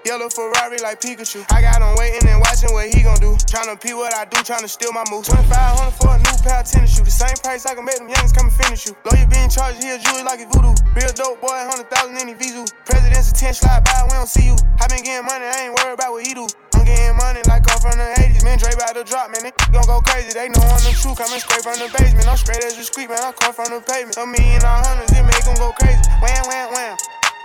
Yellow 0.05 0.29
Ferrari 0.29 0.77
like 0.85 1.01
Pikachu. 1.01 1.41
I 1.49 1.61
got 1.61 1.81
him 1.81 1.95
waiting 1.97 2.29
and 2.29 2.39
watching 2.39 2.69
what 2.73 2.93
he 2.93 3.01
gon' 3.01 3.17
do. 3.17 3.33
Tryna 3.49 3.81
pee 3.81 3.95
what 3.95 4.13
I 4.13 4.25
do, 4.25 4.37
tryna 4.45 4.69
steal 4.69 4.93
my 4.93 5.03
move. 5.09 5.25
2500 5.25 5.97
for 5.97 6.13
a 6.13 6.17
new 6.21 6.37
pair 6.45 6.61
of 6.61 6.69
tennis 6.69 6.93
shoes. 6.93 7.09
The 7.09 7.25
same 7.25 7.37
price 7.41 7.65
I 7.65 7.73
can 7.73 7.85
make 7.85 7.97
them 7.97 8.07
youngins 8.07 8.35
come 8.35 8.45
and 8.45 8.53
finish 8.53 8.85
you. 8.85 8.93
Lawyer 9.01 9.25
being 9.25 9.49
charged 9.49 9.81
here, 9.81 9.97
jewelry 9.97 10.21
like 10.21 10.41
a 10.41 10.47
voodoo. 10.53 10.77
Real 10.93 11.09
dope 11.17 11.41
boy, 11.41 11.57
100,000 11.57 12.21
in 12.21 12.27
the 12.29 12.35
Vizu. 12.37 12.69
President's 12.85 13.33
attention, 13.33 13.65
slide 13.65 13.83
by, 13.83 14.05
we 14.05 14.13
don't 14.13 14.29
see 14.29 14.45
you. 14.45 14.55
I 14.77 14.85
been 14.93 15.01
getting 15.01 15.25
money, 15.25 15.45
I 15.49 15.65
ain't 15.65 15.73
worried 15.73 15.97
about 15.97 16.13
what 16.13 16.21
he 16.21 16.37
do. 16.37 16.45
Getting 16.85 17.17
money 17.17 17.41
like 17.49 17.65
I'm 17.65 17.81
from 17.81 17.97
the 17.97 18.07
80s. 18.21 18.45
Man, 18.45 18.61
Dre 18.61 18.69
about 18.77 18.93
to 18.93 19.03
drop, 19.03 19.33
man. 19.33 19.41
They 19.41 19.53
gon' 19.73 19.89
go 19.89 19.99
crazy. 20.05 20.37
They 20.37 20.53
know 20.53 20.61
I'm 20.61 20.81
the 20.85 20.93
truth. 20.93 21.17
Coming 21.17 21.41
straight 21.41 21.65
from 21.65 21.81
the 21.81 21.89
basement. 21.89 22.29
I'm 22.29 22.37
straight 22.37 22.61
as 22.61 22.77
a 22.77 22.85
street, 22.85 23.09
man. 23.09 23.17
I 23.19 23.33
come 23.33 23.53
from 23.57 23.73
the 23.73 23.81
pavement. 23.81 24.21
A 24.21 24.25
million 24.29 24.61
or 24.61 24.77
hundreds, 24.85 25.09
it 25.11 25.25
make 25.25 25.43
them 25.43 25.57
go 25.57 25.73
crazy. 25.81 25.97
Wham, 26.21 26.45
wham, 26.45 26.69
wham. 26.69 26.93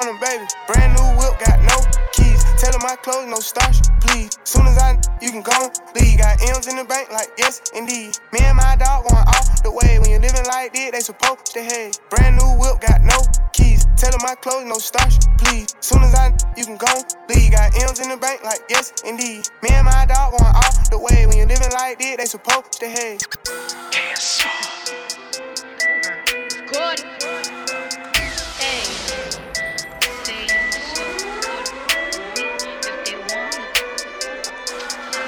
On 0.00 0.12
them, 0.12 0.20
baby. 0.20 0.44
Brand 0.68 0.92
new 0.92 1.09
whip, 1.16 1.40
got 1.40 1.56
no 1.64 1.76
keys. 2.12 2.44
Tell 2.61 2.76
my 2.80 2.97
clothes, 3.00 3.28
no 3.28 3.40
starch, 3.40 3.80
please. 4.00 4.37
Soon 4.44 4.66
as 4.68 4.76
I, 4.76 5.00
you 5.20 5.32
can 5.32 5.40
go 5.40 5.73
leave. 5.97 6.20
Got 6.20 6.40
M's 6.44 6.68
in 6.68 6.76
the 6.76 6.85
bank, 6.85 7.09
like 7.12 7.32
yes, 7.37 7.61
indeed. 7.73 8.16
Me 8.32 8.40
and 8.44 8.56
my 8.56 8.76
dog 8.76 9.09
going 9.09 9.25
off 9.25 9.62
the 9.62 9.73
way. 9.73 9.99
When 10.00 10.11
you 10.11 10.20
living 10.20 10.44
like 10.49 10.73
this, 10.73 10.92
they 10.92 11.00
supposed 11.00 11.47
to 11.56 11.61
hate. 11.61 12.00
Brand 12.09 12.37
new 12.37 12.49
whip, 12.61 12.80
got 12.80 13.00
no 13.00 13.16
keys. 13.52 13.79
Tell 14.00 14.14
'em 14.14 14.21
my 14.23 14.35
clothes, 14.35 14.64
no 14.64 14.78
starch, 14.78 15.12
please. 15.37 15.75
Soon 15.80 16.02
as 16.04 16.14
I, 16.14 16.33
you 16.57 16.64
can 16.64 16.78
go 16.78 16.87
leave. 17.28 17.52
Got 17.52 17.76
M's 17.83 18.00
in 18.00 18.09
the 18.09 18.16
bank, 18.16 18.42
like 18.42 18.61
yes, 18.71 18.95
indeed. 19.04 19.47
Me 19.62 19.69
and 19.73 19.85
my 19.85 20.07
dog 20.07 20.33
going 20.38 20.54
off 20.57 20.88
the 20.88 20.97
way. 20.97 21.26
When 21.26 21.37
you 21.37 21.45
living 21.45 21.71
like 21.75 21.99
this, 21.99 22.16
they 22.16 22.25
supposed 22.25 22.80
to 22.80 22.88
hate. 22.88 23.26
Good. 26.73 27.00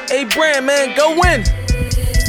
Hey, 0.08 0.24
Bran, 0.24 0.64
man, 0.64 0.96
go 0.96 1.14
win. 1.20 1.44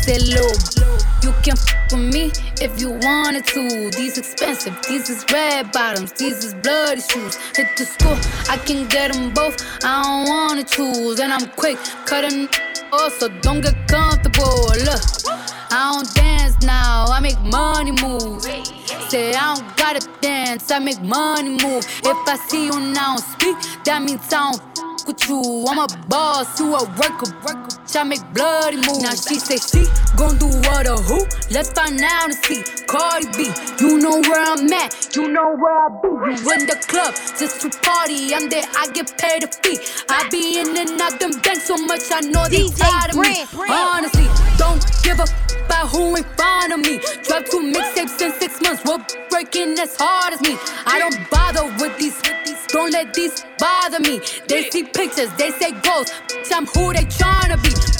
Say 0.03 0.19
low. 0.19 0.82
You 1.23 1.31
can 1.41 1.53
f 1.53 1.91
with 1.93 2.13
me 2.13 2.31
if 2.59 2.81
you 2.81 2.89
wanted 3.01 3.45
to. 3.45 3.89
These 3.91 4.17
expensive, 4.17 4.75
these 4.89 5.09
is 5.09 5.23
red 5.31 5.71
bottoms, 5.71 6.11
these 6.11 6.43
is 6.43 6.53
bloody 6.55 6.99
shoes. 6.99 7.37
Hit 7.55 7.77
the 7.77 7.85
school, 7.85 8.17
I 8.49 8.57
can 8.57 8.89
get 8.89 9.13
them 9.13 9.33
both. 9.33 9.55
I 9.85 10.03
don't 10.03 10.27
wanna 10.27 10.65
choose, 10.65 11.21
and 11.21 11.31
I'm 11.31 11.47
quick 11.51 11.77
cutting 12.05 12.49
off, 12.91 13.13
so 13.19 13.29
don't 13.39 13.61
get 13.61 13.87
comfortable. 13.87 14.67
Look, 14.83 15.01
I 15.71 15.93
don't 15.93 16.13
dance 16.13 16.61
now, 16.61 17.05
I 17.07 17.21
make 17.21 17.39
money 17.39 17.93
moves. 17.93 18.43
Say 19.07 19.33
I 19.33 19.55
don't 19.55 19.77
gotta 19.77 20.05
dance, 20.19 20.69
I 20.71 20.79
make 20.79 21.01
money 21.01 21.51
move. 21.51 21.85
If 22.03 22.27
I 22.27 22.35
see 22.49 22.65
you 22.65 22.77
now 22.91 23.15
speak, 23.15 23.55
that 23.85 24.01
means 24.03 24.27
I 24.33 24.51
don't 24.51 24.61
f 24.77 25.07
with 25.07 25.29
you. 25.29 25.65
I'm 25.69 25.79
a 25.79 25.87
boss, 26.09 26.59
you 26.59 26.75
a 26.75 26.83
worker, 26.83 27.31
worker. 27.45 27.82
Bitch, 27.93 27.99
I 27.99 28.03
make 28.03 28.33
bloody 28.33 28.77
moves. 28.77 29.01
Now 29.01 29.13
she 29.13 29.39
say 29.39 29.57
she 29.57 29.85
gon' 30.17 30.37
do 30.37 30.47
what 30.47 30.87
or 30.87 30.97
who? 30.97 31.25
Let's 31.51 31.71
find 31.71 31.99
out 32.01 32.25
and 32.25 32.33
see. 32.45 32.63
Cardi 32.87 33.27
B, 33.37 33.51
you 33.79 33.99
know 33.99 34.19
where 34.21 34.53
I'm 34.53 34.71
at, 34.73 35.15
you 35.15 35.27
know 35.27 35.55
where 35.55 35.77
I 35.77 35.89
be. 36.01 36.41
You 36.41 36.51
in 36.53 36.67
the 36.67 36.77
club 36.87 37.13
just 37.39 37.61
to 37.61 37.69
party, 37.81 38.33
I'm 38.33 38.49
there, 38.49 38.63
I 38.77 38.87
get 38.93 39.17
paid 39.17 39.43
a 39.43 39.47
fee. 39.47 39.79
I 40.09 40.27
be 40.29 40.59
in 40.59 40.77
and 40.77 41.01
out 41.01 41.19
them 41.19 41.31
banks 41.41 41.67
so 41.67 41.77
much, 41.77 42.03
I 42.11 42.21
know 42.21 42.47
they 42.49 42.69
tired 42.69 43.11
of 43.11 43.17
me. 43.17 43.45
Honestly, 43.69 44.27
don't 44.57 44.83
give 45.03 45.19
a 45.19 45.25
about 45.65 45.89
who 45.89 46.15
in 46.15 46.23
front 46.35 46.73
of 46.73 46.79
me. 46.79 46.99
Drop 47.23 47.45
two 47.45 47.71
mixtapes 47.71 48.21
in 48.21 48.31
six 48.33 48.61
months, 48.61 48.83
we're 48.85 49.03
breaking 49.29 49.79
as 49.79 49.95
hard 49.97 50.33
as 50.33 50.41
me. 50.41 50.57
I 50.85 50.99
don't 50.99 51.17
bother 51.31 51.65
with 51.81 51.97
these, 51.97 52.19
don't 52.67 52.91
let 52.91 53.13
these 53.13 53.45
bother 53.57 53.99
me. 53.99 54.19
They 54.47 54.69
see 54.69 54.83
pictures, 54.83 55.31
they 55.37 55.51
say 55.51 55.71
goals. 55.81 56.11
I'm 56.53 56.67
who 56.67 56.93
they 56.93 57.05
tryna 57.05 57.57
be. 57.63 57.82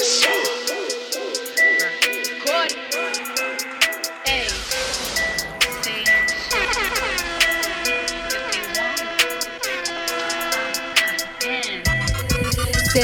Say 0.00 0.08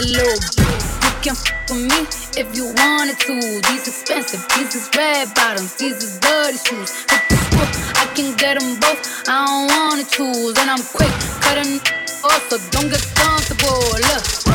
little 0.00 0.40
bitch, 0.40 0.88
you 1.04 1.12
can 1.20 1.36
f 1.36 1.44
with 1.68 1.84
me 1.84 2.00
if 2.40 2.56
you 2.56 2.72
wanted 2.72 3.18
to. 3.20 3.34
These 3.68 3.88
expensive, 3.88 4.40
these 4.56 4.74
is 4.74 4.88
red 4.96 5.34
bottoms, 5.34 5.74
these 5.76 6.02
is 6.02 6.18
dirty 6.18 6.56
shoes. 6.56 7.04
Hit 7.10 7.28
the 7.28 7.36
swoop, 7.36 7.68
I 7.94 8.06
can 8.14 8.34
get 8.38 8.58
them 8.58 8.80
both. 8.80 9.28
I 9.28 9.44
don't 9.44 9.68
wanna 9.68 10.04
choose, 10.04 10.56
and 10.56 10.70
I'm 10.70 10.82
quick 10.82 11.12
cutting 11.42 11.78
off, 12.24 12.48
so 12.48 12.56
don't 12.70 12.88
get 12.88 13.04
comfortable. 13.14 13.84
Look, 14.08 14.45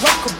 boss, 0.00 0.39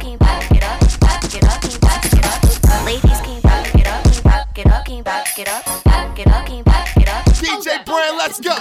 back 5.11 5.39
it 5.39 5.49
up, 5.49 5.65
back 5.83 6.19
it 6.19 6.27
up, 6.27 6.45
can 6.45 6.63
back 6.63 6.95
it 6.95 7.09
up. 7.09 7.25
DJ 7.25 7.83
Bran, 7.85 8.17
let's 8.17 8.39
go. 8.39 8.55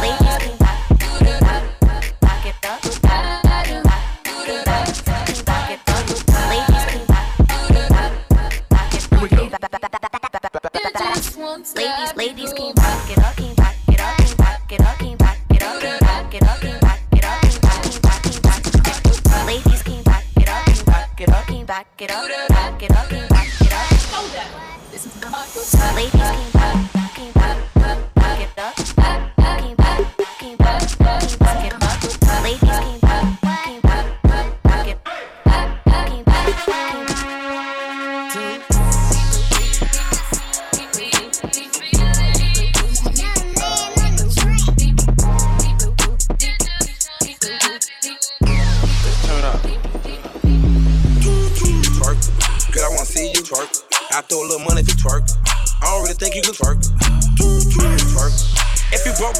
Ladies 0.00 0.36
can 0.40 0.56
back 0.56 0.90
it 0.90 1.44
up, 1.44 2.02
back 2.24 2.46
it 2.46 2.64
up. 2.64 2.84
Ladies, 11.76 12.16
ladies, 12.16 12.52
can 12.54 12.72
back 12.72 13.10
it 13.10 13.18
up, 13.18 13.36
can 13.36 13.54
back 13.54 13.76
it 13.88 14.00
up, 14.00 14.16
can 14.16 14.36
back 14.38 14.70
it 14.70 14.80
up, 14.80 14.98
can 14.98 15.16
back 15.18 15.38
it 15.52 15.62
up, 15.62 15.80
can 15.80 15.98
back 16.00 16.34
it 16.34 16.44
up, 16.44 16.60
can 16.60 16.80
back 16.80 17.12
it 17.12 17.24
up, 17.24 17.42
can 17.42 18.00
back, 18.00 18.22
can 18.22 18.40
back, 18.40 18.62
can 19.02 19.22
back. 19.22 19.46
Ladies, 19.46 19.82
can 19.82 20.02
back 20.02 20.24
it 20.36 20.48
up, 20.48 20.64
can 20.64 20.84
back 20.86 21.20
it 21.20 21.28
up, 21.28 21.46
can 21.46 21.66
back 21.66 21.86
it 22.00 22.10
up, 22.10 22.48
back 22.48 22.82
it 22.82 22.90
up, 22.90 23.08
can 23.10 23.28
back 23.28 23.60
it 23.60 23.72
up. 23.72 24.73
Ladies, 24.94 25.06
back, 26.52 26.86
can 27.14 27.32
back, 27.32 27.53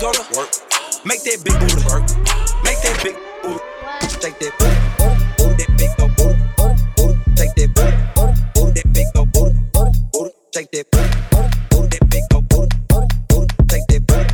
To 0.05 0.11
work. 0.37 0.51
Make 1.07 1.23
that 1.25 1.41
big 1.43 1.55
booty 1.59 1.81
twerk. 1.81 2.05
Make 2.63 2.77
that 2.85 3.01
big 3.03 3.17
booty. 3.43 3.65
Take 4.21 4.39
that 4.39 4.53
booty. 4.61 4.77
Booty, 5.39 5.65
that 5.65 5.79
big 5.79 5.97
go 5.97 6.09
booty. 6.13 6.37
Booty. 6.95 7.17
Take 7.35 7.55
that 7.57 7.73
booty. 7.73 7.97
Booty, 8.53 8.83
that 8.83 8.93
big 8.93 9.07
go 9.15 9.25
booty. 9.25 9.57
Booty. 10.13 10.31
Take 10.53 10.71
that 10.73 10.91
booty. 10.93 11.09
Booty, 11.71 11.89
that 11.89 12.05
big 12.11 12.23
go 12.31 12.41
booty. 12.43 12.77
Booty. 13.33 13.57
Take 13.67 13.87
that 13.89 14.07
booty. 14.07 14.29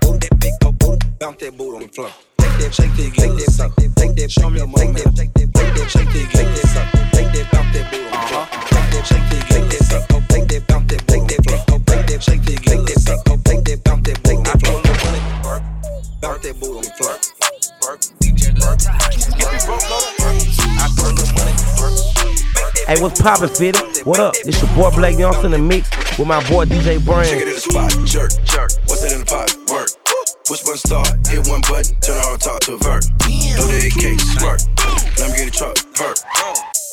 Booty, 0.00 0.18
that 0.22 0.38
big 0.38 0.54
go 0.62 0.70
booty. 0.70 1.06
Bounce 1.18 1.40
that 1.42 1.56
booty 1.58 1.76
on 1.76 1.82
the 1.82 1.88
floor. 1.88 2.10
Take 2.38 2.54
that, 2.62 2.74
shake 2.74 2.92
that, 2.94 3.12
take 3.18 3.34
that, 3.34 3.50
suck. 3.50 3.74
Take 3.74 4.14
that, 4.14 4.30
show 4.30 4.48
me 4.50 4.60
a 4.60 4.66
moment. 4.66 4.96
Take 4.96 5.04
that, 5.04 5.16
take 5.16 5.34
that, 5.34 5.37
Hey, 22.88 22.96
what's 23.02 23.20
poppin', 23.20 23.50
Fitty? 23.50 23.78
What 24.08 24.18
up? 24.18 24.32
It's 24.46 24.62
your 24.62 24.72
boy 24.72 24.88
Black 24.96 25.18
Youngster 25.18 25.44
in 25.44 25.52
the 25.52 25.58
mix 25.58 25.90
with 26.18 26.26
my 26.26 26.40
boy 26.48 26.64
DJ 26.64 27.04
Bran. 27.04 27.26
Check 27.26 27.42
it 27.42 27.48
in 27.48 27.52
the 27.52 27.60
spot, 27.60 27.92
jerk, 28.06 28.30
jerk. 28.48 28.72
What's 28.88 29.04
it 29.04 29.12
in 29.12 29.20
the 29.20 29.26
pot? 29.28 29.52
Work. 29.68 29.92
Push 30.48 30.62
button 30.64 30.78
start, 30.78 31.12
hit 31.28 31.46
one 31.52 31.60
button, 31.68 31.92
turn 32.00 32.16
the 32.16 32.40
talk 32.40 32.60
to 32.64 32.72
a 32.72 32.78
vert. 32.80 33.04
Throw 33.20 33.68
the 33.68 33.92
AK, 33.92 34.16
squirt. 34.16 34.64
Let 35.20 35.28
me 35.28 35.36
get 35.36 35.48
a 35.48 35.58
truck, 35.58 35.76
hurt. 36.00 36.16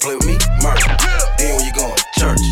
Play 0.04 0.16
with 0.20 0.28
me, 0.28 0.36
murder. 0.60 0.84
Then 1.40 1.56
when 1.56 1.64
you 1.64 1.72
going, 1.72 1.96
church. 2.20 2.44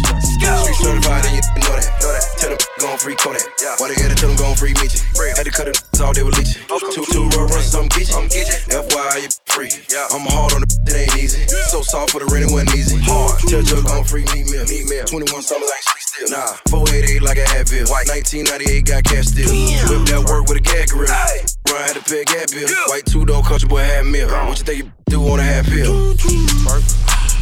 Free 0.73 0.89
certified 0.89 1.25
and 1.25 1.35
you 1.37 1.43
know 1.61 1.75
that. 1.77 1.85
Know 2.01 2.09
that. 2.09 2.25
Tell 2.41 2.49
them 2.49 2.59
gon' 2.79 2.97
free 2.97 3.15
call 3.15 3.33
that. 3.33 3.45
Yeah. 3.61 3.75
Why 3.77 3.93
they 3.93 3.95
gotta 3.95 4.15
tell 4.15 4.29
them 4.29 4.37
gon' 4.37 4.55
free 4.55 4.73
meet 4.81 4.93
you? 4.93 5.01
Had 5.37 5.45
to 5.45 5.51
cut 5.51 5.67
it 5.67 5.77
all 6.01 6.13
they 6.13 6.23
were 6.23 6.33
leeching. 6.33 6.61
Two 6.67 7.05
two 7.13 7.29
run 7.37 7.47
runs, 7.47 7.73
I'm. 7.73 7.87
I'm. 7.87 8.27
FY 8.29 9.17
you 9.21 9.29
free. 9.47 9.71
Yeah. 9.87 10.09
I'm 10.11 10.25
hard 10.27 10.53
on 10.53 10.61
the 10.61 10.69
it 10.89 10.95
ain't 10.97 11.17
easy. 11.17 11.45
So 11.69 11.81
soft 11.81 12.11
for 12.11 12.19
the 12.19 12.27
rent, 12.27 12.49
it 12.49 12.51
wasn't 12.51 12.75
easy. 12.75 12.97
Hard. 13.05 13.39
Tell 13.45 13.63
go 13.63 13.81
gon' 13.85 14.03
free 14.03 14.25
meat 14.33 14.49
meal. 14.49 14.65
Meat 14.65 14.89
meal. 14.89 15.05
21 15.05 15.41
something 15.41 15.63
like 15.63 15.83
street 15.85 16.27
still. 16.27 16.37
Nah. 16.37 16.57
488 16.67 17.21
like 17.21 17.37
a 17.37 17.47
Advil. 17.55 17.87
White. 17.87 18.09
1998 18.09 18.85
got 18.85 19.03
cash 19.05 19.31
still. 19.31 19.47
Whip 19.87 20.03
that 20.09 20.25
work 20.25 20.49
with 20.49 20.57
a 20.59 20.65
gag 20.65 20.89
grill. 20.89 21.09
Aye. 21.09 21.45
Run 21.71 21.81
had 21.87 21.95
to 21.95 22.03
pay 22.03 22.25
a 22.25 22.45
bill. 22.51 22.67
Yeah. 22.67 22.91
White 22.91 23.05
two 23.05 23.23
door 23.23 23.41
country 23.41 23.69
boy 23.69 23.85
had 23.85 24.05
meal. 24.05 24.27
What 24.27 24.59
you 24.59 24.65
think 24.65 24.77
you 24.83 24.91
do 25.07 25.23
on 25.29 25.39
a 25.39 25.43
half 25.43 25.65
pill? 25.69 26.17
Twerk. 26.17 26.83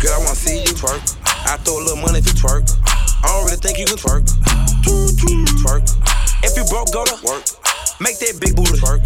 Girl, 0.01 0.13
I 0.13 0.19
wanna 0.21 0.37
see 0.37 0.61
you 0.61 0.73
twerk. 0.77 1.01
I 1.49 1.57
throw 1.65 1.81
a 1.81 1.83
little 1.83 1.97
money 1.97 2.21
to 2.21 2.33
twerk. 2.37 2.69
I 3.23 3.27
don't 3.27 3.45
really 3.45 3.57
think 3.57 3.77
you 3.77 3.85
can 3.85 3.97
twerk. 3.97 4.25
Twerk. 5.61 5.83
If 6.43 6.57
you 6.57 6.63
broke, 6.65 6.91
go 6.91 7.05
to 7.05 7.15
work. 7.25 7.45
Make 8.01 8.17
that 8.19 8.39
big 8.41 8.55
booty 8.55 8.73
twerk. 8.81 9.05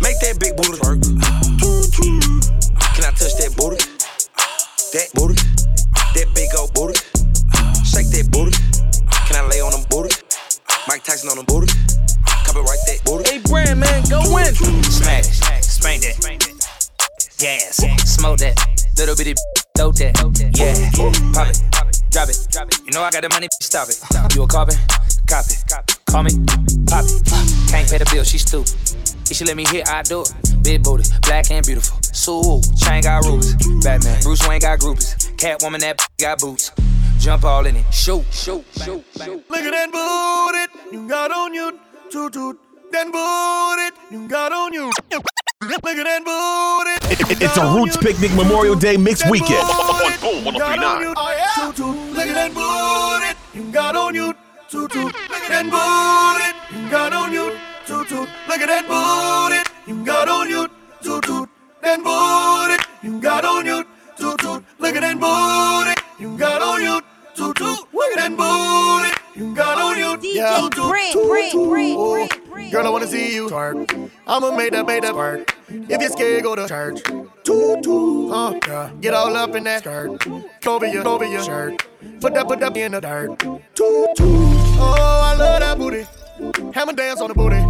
Make 0.00 0.18
that 0.20 0.40
big 0.40 0.56
booty 0.56 0.80
twerk. 0.80 1.00
Can 2.96 3.04
I 3.04 3.10
touch 3.12 3.36
that 3.36 3.52
booty? 3.56 3.76
That 4.96 5.08
booty. 5.14 5.36
That 6.14 6.28
big 6.34 6.48
old 6.58 6.72
booty. 6.74 6.98
Shake 7.84 8.08
that 8.16 8.30
booty. 8.32 8.56
Can 9.28 9.36
I 9.36 9.46
lay 9.46 9.60
on 9.60 9.72
them 9.72 9.84
booty? 9.90 10.14
Mike 10.88 11.04
Tyson 11.04 11.28
on 11.30 11.36
them 11.36 11.46
booty. 11.46 11.68
Copyright 12.44 12.80
that 12.86 13.00
booty. 13.04 13.30
Hey, 13.30 13.38
Bran, 13.44 13.78
man, 13.78 14.02
go 14.08 14.20
win. 14.34 14.54
Smash, 14.88 15.38
spank 15.60 16.02
that. 16.02 16.16
Gas, 17.38 17.76
smoke 18.04 18.38
that. 18.38 18.58
Little 18.98 19.14
bitty, 19.14 19.34
throw 19.76 19.92
that. 19.92 20.16
Yeah, 20.56 20.74
pop 21.32 21.48
it, 21.48 21.89
drop 22.10 22.28
it. 22.28 22.38
You 22.84 22.92
know 22.92 23.02
I 23.02 23.10
got 23.10 23.22
the 23.22 23.28
money, 23.30 23.48
stop 23.60 23.88
it. 23.88 23.98
You 24.34 24.42
a 24.42 24.46
carbon, 24.46 24.76
copy. 25.26 25.54
Call 26.06 26.22
me, 26.24 26.30
pop 26.86 27.04
it. 27.04 27.22
Can't 27.70 27.88
pay 27.88 27.98
the 27.98 28.08
bill, 28.12 28.24
she 28.24 28.38
stupid. 28.38 28.72
If 29.30 29.36
she 29.36 29.44
let 29.44 29.56
me 29.56 29.64
hit, 29.64 29.88
I 29.88 30.02
do 30.02 30.22
it. 30.22 30.32
Big 30.62 30.82
booty, 30.82 31.04
black 31.22 31.50
and 31.50 31.64
beautiful. 31.64 31.98
Sue, 32.02 32.60
chain 32.76 33.02
got 33.02 33.24
rubies. 33.24 33.54
Batman, 33.82 34.20
Bruce 34.22 34.46
Wayne 34.48 34.60
got 34.60 34.78
groupies. 34.80 35.14
Catwoman, 35.36 35.80
that 35.80 36.00
got 36.18 36.40
boots. 36.40 36.72
Jump 37.18 37.44
all 37.44 37.64
in 37.66 37.76
it. 37.76 37.84
Shoot, 37.92 38.24
shoot, 38.32 38.64
shoot, 38.82 39.04
shoot. 39.16 39.44
Look 39.48 39.60
at 39.60 39.70
that 39.70 39.90
booty 39.92 40.96
you 40.96 41.08
got 41.08 41.30
on 41.30 41.54
you. 41.54 41.78
Toot 42.10 42.32
toot. 42.32 42.58
That 42.92 43.06
booty 43.12 44.16
you 44.16 44.26
got 44.28 44.52
on 44.52 44.72
you. 44.72 44.90
Look 45.62 45.84
at 45.84 46.04
that 46.04 46.24
booty. 46.24 47.12
It- 47.12 47.30
it- 47.30 47.42
it's 47.42 47.56
a 47.58 47.66
Roots 47.74 47.96
Picnic 47.98 48.32
Memorial 48.32 48.74
Day 48.74 48.96
mixed 48.96 49.28
weekend. 49.30 49.60
On 49.62 50.10
Boom 50.20 50.44
1039. 50.44 51.14
Yeah. 52.40 52.70
Toot 54.70 54.92
toot. 54.92 55.12
Look 55.28 55.42
at 55.42 55.48
that 55.48 55.66
booty 55.66 56.78
you 56.78 56.90
got 56.90 57.12
on 57.12 57.32
you. 57.32 57.58
Toot 57.86 58.08
toot. 58.08 58.28
Look 58.46 58.60
at 58.60 58.68
that 58.68 58.86
booty 58.86 59.90
you 59.90 60.04
got 60.04 60.28
on 60.28 60.48
you. 60.48 60.68
Toot 61.02 61.24
toot. 61.24 61.48
Look 61.68 61.80
at 61.80 61.86
that 61.88 62.04
booty 62.04 62.80
you 63.04 63.20
got 63.20 63.44
on 63.44 63.68
you. 63.68 63.84
Toot 64.16 64.38
toot. 64.38 64.64
That 64.78 64.78
booty 64.78 64.78
you 64.78 64.78
got 64.78 64.78
on 64.78 64.78
you. 64.78 64.78
Toot 64.78 64.78
toot. 64.78 64.78
Look 64.78 64.94
at 64.94 65.00
that 65.00 65.18
booty 65.18 66.00
you 66.22 66.38
got 66.38 66.62
on 66.62 66.82
you. 66.82 67.00
Toot 67.34 67.56
toot. 67.56 67.78
Look 67.92 68.16
at 68.16 68.28
that 68.28 68.36
booty 68.36 69.40
you 69.40 69.54
got 69.56 69.78
on 69.78 69.98
you. 69.98 70.16
DJ 70.16 70.70
Toot. 72.30 72.39
Girl, 72.68 72.86
I 72.86 72.90
wanna 72.90 73.06
see 73.06 73.34
you 73.34 73.48
twerk. 73.48 74.10
I'ma 74.26 74.54
make 74.56 74.72
that, 74.72 74.86
make 74.86 75.02
that 75.02 75.14
work. 75.14 75.56
If 75.68 76.00
you're 76.00 76.10
scared, 76.10 76.42
go 76.42 76.54
to 76.54 76.68
church. 76.68 77.02
Toot 77.44 77.82
toot. 77.82 78.32
Uh, 78.32 78.58
yeah. 78.66 78.90
Get 79.00 79.14
all 79.14 79.34
up 79.36 79.54
in 79.54 79.64
that 79.64 79.80
skirt. 79.80 80.26
Over 80.66 80.86
your, 80.86 81.06
over 81.06 81.24
your 81.24 81.42
shirt. 81.42 81.86
Put 82.20 82.34
that, 82.34 82.46
put 82.46 82.60
that 82.60 82.76
in 82.76 82.92
the 82.92 83.00
dirt. 83.00 83.38
Toot 83.38 84.16
toot. 84.16 84.28
Oh, 84.82 85.22
I 85.24 85.36
love 85.36 85.60
that 85.60 85.78
booty. 85.78 86.06
Hammer 86.72 86.92
dance 86.92 87.20
on 87.20 87.28
the 87.28 87.34
booty. 87.34 87.60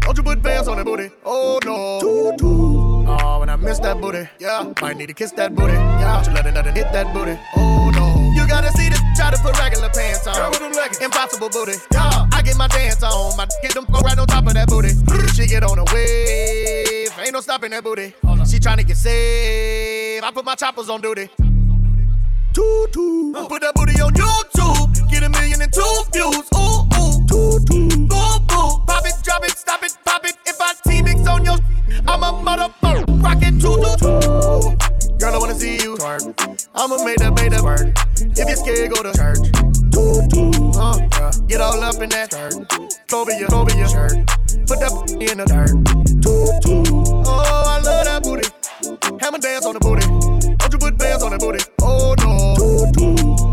Don't 0.00 0.16
you 0.16 0.22
put 0.22 0.42
bands 0.42 0.68
on 0.68 0.78
the 0.78 0.84
booty? 0.84 1.10
Oh 1.24 1.58
no. 1.64 2.00
Toot 2.00 2.38
toot. 2.38 3.08
Oh, 3.08 3.38
when 3.40 3.48
I 3.48 3.56
miss 3.56 3.78
that 3.80 4.00
booty, 4.00 4.28
yeah. 4.38 4.72
Might 4.80 4.96
need 4.96 5.06
to 5.06 5.14
kiss 5.14 5.32
that 5.32 5.54
booty. 5.54 5.72
Yeah. 5.72 6.22
Don't 6.22 6.26
you 6.28 6.34
let 6.34 6.46
it, 6.46 6.52
nothing 6.52 6.74
hit 6.74 6.92
that 6.92 7.14
booty. 7.14 7.38
Oh 7.56 7.90
no. 7.94 8.32
You 8.34 8.46
gotta 8.48 8.70
see 8.72 8.88
this. 8.88 9.00
Try 9.16 9.30
to 9.30 9.38
put 9.38 9.58
regular 9.58 9.88
pants 9.90 10.26
on. 10.26 10.34
Girl 10.34 10.50
with 10.50 10.60
them 10.60 10.72
leggings. 10.72 11.00
Impossible 11.00 11.48
booty. 11.48 11.74
Yeah. 11.92 12.19
I 12.60 12.68
get 12.68 12.72
my 12.72 12.78
dance 12.78 13.02
on. 13.02 13.36
My 13.36 13.46
get 13.62 13.72
them 13.72 13.86
go 13.86 14.00
right 14.00 14.18
on 14.18 14.26
top 14.26 14.46
of 14.46 14.54
that 14.54 14.68
booty. 14.68 14.90
She 15.32 15.46
get 15.46 15.62
on 15.62 15.78
a 15.78 15.84
wave. 15.94 17.08
Ain't 17.18 17.32
no 17.32 17.40
stopping 17.40 17.70
that 17.70 17.82
booty. 17.82 18.14
She 18.46 18.58
tryna 18.58 18.86
get 18.86 18.96
saved. 18.96 20.24
I 20.24 20.30
put 20.30 20.44
my 20.44 20.54
choppers 20.54 20.90
on 20.90 21.00
duty. 21.00 21.30
Toot 22.52 22.92
toot. 22.92 23.48
Put 23.48 23.62
that 23.62 23.74
booty 23.74 24.00
on 24.00 24.12
YouTube. 24.12 25.10
Get 25.10 25.22
a 25.22 25.30
million 25.30 25.62
and 25.62 25.72
two 25.72 26.02
views. 26.12 26.48
Ooh 26.54 26.84
ooh. 27.00 27.26
Toot 27.26 27.66
toot. 27.66 28.08
Boom 28.08 28.46
boom. 28.46 28.84
Pop 28.86 29.06
it, 29.06 29.14
drop 29.22 29.44
it, 29.44 29.56
stop 29.56 29.82
it, 29.82 29.96
pop 30.04 30.24
it. 30.26 30.36
If 30.44 30.60
I 30.60 30.74
T-mix 30.86 31.26
on 31.26 31.44
your, 31.44 31.56
I'm 32.06 32.22
a 32.22 32.32
motherfucker. 32.44 33.22
Rock 33.22 33.38
it, 33.40 33.58
toot 33.60 33.80
toot 33.80 33.98
toot. 33.98 35.18
Girl, 35.18 35.34
I 35.34 35.38
wanna 35.38 35.54
see 35.54 35.76
you 35.76 35.96
twerk. 35.96 36.68
I'ma 36.74 37.04
make 37.04 37.16
that, 37.18 37.32
make 37.34 37.50
that. 37.50 38.36
If 38.36 38.48
you're 38.48 38.56
scared, 38.56 38.90
go 38.90 39.02
to 39.02 39.16
church. 39.16 39.79
Uh. 39.96 41.32
Get 41.46 41.60
all 41.60 41.82
up 41.82 42.00
in 42.00 42.08
that 42.10 42.32
skirt. 42.32 42.54
Over 43.12 43.32
your, 43.32 43.54
over 43.54 43.76
your 43.76 43.88
shirt. 43.88 44.12
Put 44.66 44.78
that 44.80 44.92
in 45.20 45.38
the 45.38 45.46
dirt. 45.46 45.74
Oh, 47.26 47.62
I 47.66 47.80
love 47.80 48.04
that 48.04 48.22
booty. 48.22 48.48
Hammer 49.20 49.38
dance 49.38 49.66
on 49.66 49.74
the 49.74 49.80
booty. 49.80 50.06
Don't 50.56 50.72
you 50.72 50.78
put 50.78 50.98
bands 50.98 51.22
on 51.22 51.32
the 51.32 51.38
booty? 51.38 51.64
Oh 51.82 52.14
no. 52.18 52.54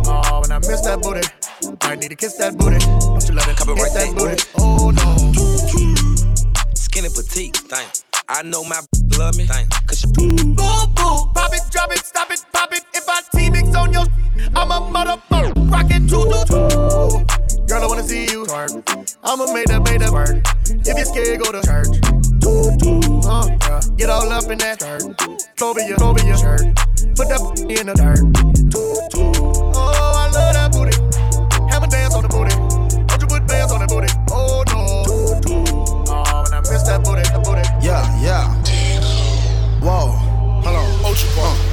Oh, 0.07 0.41
when 0.41 0.51
I 0.51 0.59
miss 0.59 0.81
that 0.81 1.01
booty, 1.01 1.25
might 1.83 1.99
need 1.99 2.09
to 2.09 2.15
kiss 2.15 2.37
that 2.37 2.57
booty. 2.57 2.79
Don't 2.79 3.27
you 3.27 3.35
let 3.35 3.47
it 3.47 3.57
Copyright 3.57 3.93
that 3.93 4.15
booty? 4.15 4.37
Oh 4.59 4.91
no. 4.91 5.15
Skinny 6.75 7.09
petite, 7.09 7.57
thing. 7.57 7.87
I 8.29 8.43
know 8.43 8.63
my 8.63 8.81
love 9.17 9.37
me, 9.37 9.45
thing. 9.45 9.67
Cause 9.87 9.99
she 9.99 10.07
Boom 10.07 10.55
boom. 10.55 11.31
Pop 11.33 11.53
it, 11.53 11.61
drop 11.71 11.91
it, 11.91 11.99
stop 11.99 12.29
it, 12.31 12.43
pop 12.51 12.73
it. 12.73 12.83
If 12.93 13.07
I 13.07 13.21
T-mix 13.33 13.75
on 13.75 13.93
your, 13.93 14.05
I'm 14.55 14.71
a 14.71 14.79
motherfucker. 14.91 15.69
If 20.67 20.97
you're 20.97 21.05
scared, 21.05 21.39
go 21.39 21.51
to 21.51 21.61
church. 21.61 21.87
Uh. 23.23 23.81
Get 23.95 24.09
all 24.09 24.31
up 24.31 24.49
in 24.49 24.57
that 24.57 24.81
skirt. 24.81 25.03
Your 26.25 26.37
shirt. 26.37 26.61
Put 27.15 27.29
that 27.29 27.41
in 27.69 27.85
the 27.85 27.93
dirt. 27.93 29.16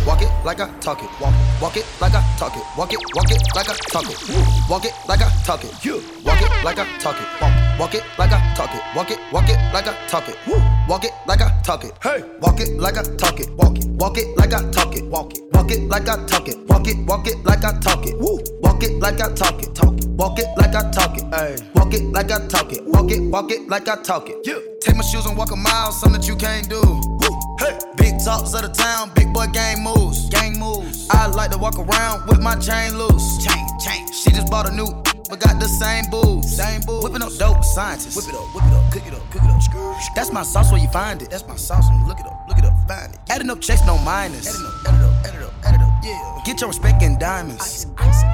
Walk 0.07 0.23
it 0.23 0.31
like 0.45 0.61
I 0.61 0.69
talk 0.81 1.03
it. 1.03 1.11
Walk 1.21 1.35
it, 1.35 1.61
walk 1.61 1.77
it 1.77 1.87
like 2.01 2.15
I 2.15 2.23
talk 2.37 2.57
it. 2.57 2.63
Walk 2.77 2.93
it, 2.93 2.99
walk 3.15 3.31
it 3.31 3.43
like 3.55 3.69
I 3.69 3.75
talk 3.75 4.05
it. 4.11 4.69
Walk 4.69 4.85
it 4.85 4.95
like 5.09 5.23
I 5.23 5.31
talk 5.45 5.65
it. 5.65 5.85
You 5.85 6.03
walk 6.25 6.41
it 6.41 6.65
like 6.65 6.79
I 6.79 6.87
talk 6.99 7.17
it. 7.21 7.41
Walk, 7.41 7.64
walk 7.79 7.95
it 7.95 8.03
like 8.19 8.33
I 8.33 8.55
talk 8.55 8.75
it. 8.75 8.83
Walk 8.95 9.11
it, 9.11 9.19
walk 9.33 9.49
it 9.49 9.59
like 9.73 9.87
I 9.87 9.95
talk 10.09 10.29
it. 10.29 10.37
Woo. 10.47 10.61
Walk 10.89 11.05
it 11.05 11.13
like 11.27 11.41
I 11.41 11.61
talk 11.63 11.85
it. 11.85 11.93
Hey, 12.03 12.25
walk 12.41 12.61
it 12.61 12.79
like 12.79 12.97
I 12.97 13.03
talk 13.17 13.41
it. 13.41 13.51
Walk 13.53 13.79
it, 13.79 13.87
walk 13.89 14.19
it 14.19 14.37
like 14.37 14.53
I 14.53 14.71
talk 14.71 14.97
it. 14.97 15.05
Walk 15.07 15.35
it, 15.35 15.43
walk 15.53 15.71
it 15.71 15.89
like 15.89 16.09
I 16.09 16.25
talk 16.27 16.49
it. 16.49 16.59
Walk 16.69 16.89
it, 16.89 16.99
walk 17.07 17.27
it 17.27 17.45
like 17.45 17.65
I 17.65 17.79
talk 17.81 18.07
it. 18.07 18.19
Woo. 18.19 18.39
Walk 18.61 18.83
it 18.83 18.99
like 19.01 19.21
I 19.21 19.33
talk 19.35 19.63
it. 19.63 19.75
Talk 19.75 19.99
it. 19.99 20.09
Walk 20.09 20.39
it 20.39 20.49
like 20.57 20.75
I 20.75 20.91
talk 20.91 21.17
it. 21.17 21.25
Hey, 21.35 21.57
walk 21.75 21.95
it 21.95 22.03
like 22.13 22.31
I 22.31 22.47
talk 22.47 22.73
it. 22.73 22.85
Walk 22.85 23.11
it, 23.11 23.21
walk 23.21 23.51
it 23.51 23.69
like 23.69 23.89
I 23.89 23.97
talk 24.03 24.29
it. 24.29 24.37
Yeah. 24.45 24.61
Take 24.81 24.97
my 24.97 25.03
shoes 25.03 25.27
and 25.27 25.37
walk 25.37 25.51
a 25.51 25.57
mile, 25.57 25.93
something 25.93 26.21
that 26.21 26.29
you 26.29 26.37
can't 26.37 26.69
do. 26.69 26.81
Woo. 26.81 27.57
Hey. 27.59 27.79
Big 27.97 28.19
talks 28.23 28.55
of 28.55 28.63
the 28.63 28.69
town, 28.69 29.11
big 29.15 29.33
boy 29.33 29.47
gang 29.53 29.83
moves. 29.83 30.29
Gang 30.29 30.59
moves. 30.59 31.09
I 31.11 31.27
like 31.27 31.51
to 31.53 31.59
walk 31.59 31.79
around 31.79 32.29
with 32.29 32.41
my 32.41 32.57
chain 32.57 32.97
loose. 32.99 33.45
Chain, 33.45 33.67
chain. 33.81 34.07
She 34.13 34.31
just 34.31 34.51
bought 34.51 34.69
a 34.69 34.75
new, 34.75 34.87
but 35.35 35.49
got 35.49 35.61
the 35.61 35.69
same 35.69 36.05
booze. 36.11 36.57
Same 36.57 36.81
booze. 36.83 37.03
Whipping 37.03 37.23
up 37.23 37.35
dope 37.39 37.65
scientists. 37.65 38.17
Whip 38.17 38.29
it 38.29 38.35
up, 38.35 38.55
whip 38.55 38.65
it 38.65 38.75
up, 38.75 38.93
cook 38.93 39.07
it 39.07 39.15
up, 39.15 39.31
cook 39.31 39.43
it 39.43 39.51
up. 39.51 40.15
That's 40.15 40.33
my 40.33 40.43
sauce 40.43 40.71
where 40.71 40.81
you 40.81 40.89
find 40.89 41.23
it. 41.23 41.31
That's 41.31 41.47
my 41.47 41.57
sauce 41.57 41.89
when 41.89 42.01
you 42.01 42.07
look 42.07 42.21
it 42.21 42.27
up, 42.27 42.49
look 42.49 42.59
it 42.59 42.65
up, 42.65 42.75
find 42.87 43.13
it. 43.13 43.21
Adding 43.29 43.51
up 43.51 43.61
checks, 43.61 43.85
no 43.87 43.99
minus. 43.99 44.49
Adding 44.49 44.67
up, 44.67 44.87
add 44.87 44.95
it 44.95 45.03
up, 45.03 45.25
add 45.25 45.35
it 45.35 45.43
up, 45.43 45.53
add 45.65 45.75
it 45.75 45.81
up, 45.81 46.05
yeah. 46.05 46.43
Get 46.47 46.61
your 46.61 46.69
respect 46.69 47.03
in 47.03 47.19
diamonds. 47.19 47.87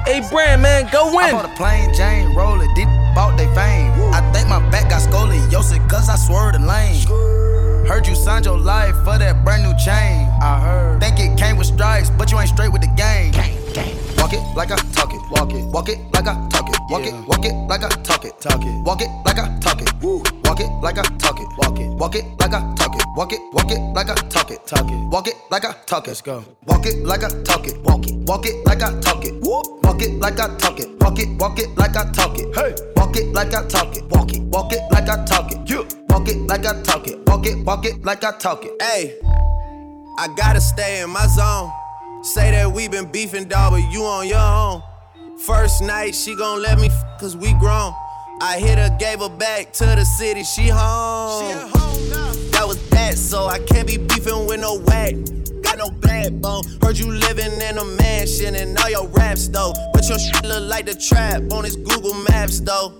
Hey, 0.05 0.21
Bran, 0.29 0.61
man, 0.61 0.89
go 0.91 1.07
win. 1.15 1.25
I 1.25 1.31
bought 1.31 1.45
a 1.45 1.55
plain 1.55 1.93
Jane 1.93 2.35
roller, 2.35 2.67
did 2.75 2.87
bought 3.15 3.37
they 3.37 3.47
fame. 3.55 3.91
I 4.13 4.21
think 4.33 4.47
my 4.47 4.59
back 4.69 4.89
got 4.89 5.01
scoliosis, 5.01 5.89
cause 5.89 6.09
I 6.09 6.15
swerved 6.15 6.55
the 6.55 6.65
lane. 6.65 7.01
Heard 7.87 8.07
you 8.07 8.15
signed 8.15 8.45
your 8.45 8.59
life 8.59 8.95
for 9.03 9.17
that 9.17 9.43
brand 9.43 9.63
new 9.63 9.73
chain. 9.83 10.29
I 10.41 10.59
heard. 10.61 11.01
Think 11.01 11.19
it 11.19 11.37
came 11.37 11.57
with 11.57 11.67
stripes, 11.67 12.09
but 12.11 12.31
you 12.31 12.39
ain't 12.39 12.49
straight 12.49 12.71
with 12.71 12.81
the 12.81 12.93
game. 12.95 13.33
Walk 14.17 14.33
it 14.33 14.41
like 14.55 14.71
I 14.71 14.75
talk 14.93 15.13
it. 15.13 15.21
Walk 15.31 15.53
it. 15.53 15.65
Walk 15.65 15.89
it 15.89 15.97
like 16.13 16.27
I 16.27 16.33
talk 16.49 16.69
it. 16.69 16.77
Walk 16.89 17.05
it. 17.05 17.13
Walk 17.27 17.45
it 17.45 17.53
like 17.67 17.83
I 17.83 17.89
talk 17.89 18.25
it. 18.25 18.39
Talk 18.39 18.61
it. 18.63 18.83
Walk 18.85 19.01
it 19.01 19.09
like 19.25 19.39
I 19.39 19.59
talk 19.59 19.81
it. 19.81 19.91
Walk 20.01 20.59
it 20.59 20.69
like 20.81 20.97
I 20.97 21.03
talk 21.17 21.39
it. 21.39 21.47
Walk 21.57 21.79
it. 21.79 21.89
Walk 21.97 22.15
it 22.15 22.25
like 22.39 22.53
I 22.53 22.75
talk 22.75 22.95
it. 22.95 23.05
Walk 23.15 23.33
it. 23.33 23.39
Walk 23.53 23.71
it 23.71 23.79
like 23.93 24.09
I 24.09 24.15
talk 24.29 24.51
it. 24.51 24.67
Talk 24.67 24.89
it. 24.89 25.09
Walk 25.11 25.27
it 25.27 25.35
like 25.49 25.65
I 25.65 25.73
talk 25.85 26.05
it. 26.05 26.09
Let's 26.09 26.21
go. 26.21 26.43
Walk 26.65 26.85
it 26.85 27.05
like 27.05 27.23
I 27.23 27.29
talk 27.43 27.67
it. 27.67 27.81
Walk 27.83 28.07
it. 28.07 28.15
Walk 28.27 28.45
it 28.45 28.65
like 28.65 28.81
I 28.81 28.99
talk 28.99 29.25
it. 29.25 29.33
Walk 29.41 30.01
it 30.01 30.11
like 30.19 30.39
I 30.39 30.57
talk 30.57 30.79
it. 30.79 30.89
Walk 31.01 31.19
it. 31.19 31.29
Walk 31.39 31.59
it 31.59 31.77
like 31.77 31.95
I 31.95 32.11
talk 32.11 32.37
it. 32.37 32.55
Hey. 32.55 32.75
Walk 32.95 33.15
it 33.17 33.33
like 33.33 33.53
I 33.53 33.67
talk 33.67 33.95
it. 33.95 34.03
Walk 34.09 34.33
it. 34.33 34.41
Walk 34.43 34.73
it 34.73 34.81
like 34.91 35.09
I 35.09 35.23
talk 35.25 35.51
it. 35.51 35.69
You. 35.69 35.87
Walk 36.09 36.27
it 36.29 36.37
like 36.47 36.65
I 36.65 36.81
talk 36.81 37.07
it. 37.07 37.19
Walk 37.27 37.45
it. 37.45 37.65
Walk 37.65 37.85
it 37.85 38.03
like 38.03 38.23
I 38.23 38.31
talk 38.37 38.65
it. 38.65 38.81
Hey, 38.81 39.17
I 40.17 40.27
gotta 40.37 40.61
stay 40.61 41.01
in 41.01 41.09
my 41.09 41.25
zone. 41.27 41.71
Say 42.23 42.51
that 42.51 42.71
we 42.71 42.87
been 42.87 43.11
beefing, 43.11 43.45
dog, 43.47 43.71
but 43.73 43.91
you 43.91 44.03
on 44.03 44.27
your 44.27 44.37
own. 44.37 44.83
First 45.39 45.81
night, 45.81 46.13
she 46.13 46.35
gon' 46.35 46.61
let 46.61 46.79
me 46.79 46.87
f- 46.87 47.19
cause 47.19 47.35
we 47.35 47.51
grown. 47.53 47.93
I 48.41 48.59
hit 48.59 48.77
her, 48.77 48.95
gave 48.99 49.19
her 49.19 49.29
back 49.29 49.73
to 49.73 49.85
the 49.85 50.03
city, 50.05 50.43
she 50.43 50.67
home. 50.67 51.49
She 51.49 51.57
home 51.79 52.09
now. 52.09 52.31
That 52.51 52.67
was 52.67 52.77
that, 52.89 53.17
so 53.17 53.47
I 53.47 53.57
can't 53.59 53.87
be 53.87 53.97
beefing 53.97 54.45
with 54.47 54.59
no 54.59 54.79
whack. 54.81 55.15
Got 55.63 55.79
no 55.79 55.89
backbone. 55.89 56.63
Heard 56.83 56.99
you 56.99 57.11
living 57.11 57.59
in 57.59 57.77
a 57.79 57.85
mansion 57.85 58.55
and 58.55 58.77
all 58.77 58.89
your 58.89 59.07
raps 59.07 59.47
though. 59.47 59.73
But 59.93 60.07
your 60.07 60.19
shit 60.19 60.43
look 60.43 60.69
like 60.69 60.85
the 60.85 60.93
trap 60.95 61.41
on 61.51 61.63
his 61.63 61.75
Google 61.75 62.13
Maps 62.29 62.59
though. 62.59 62.93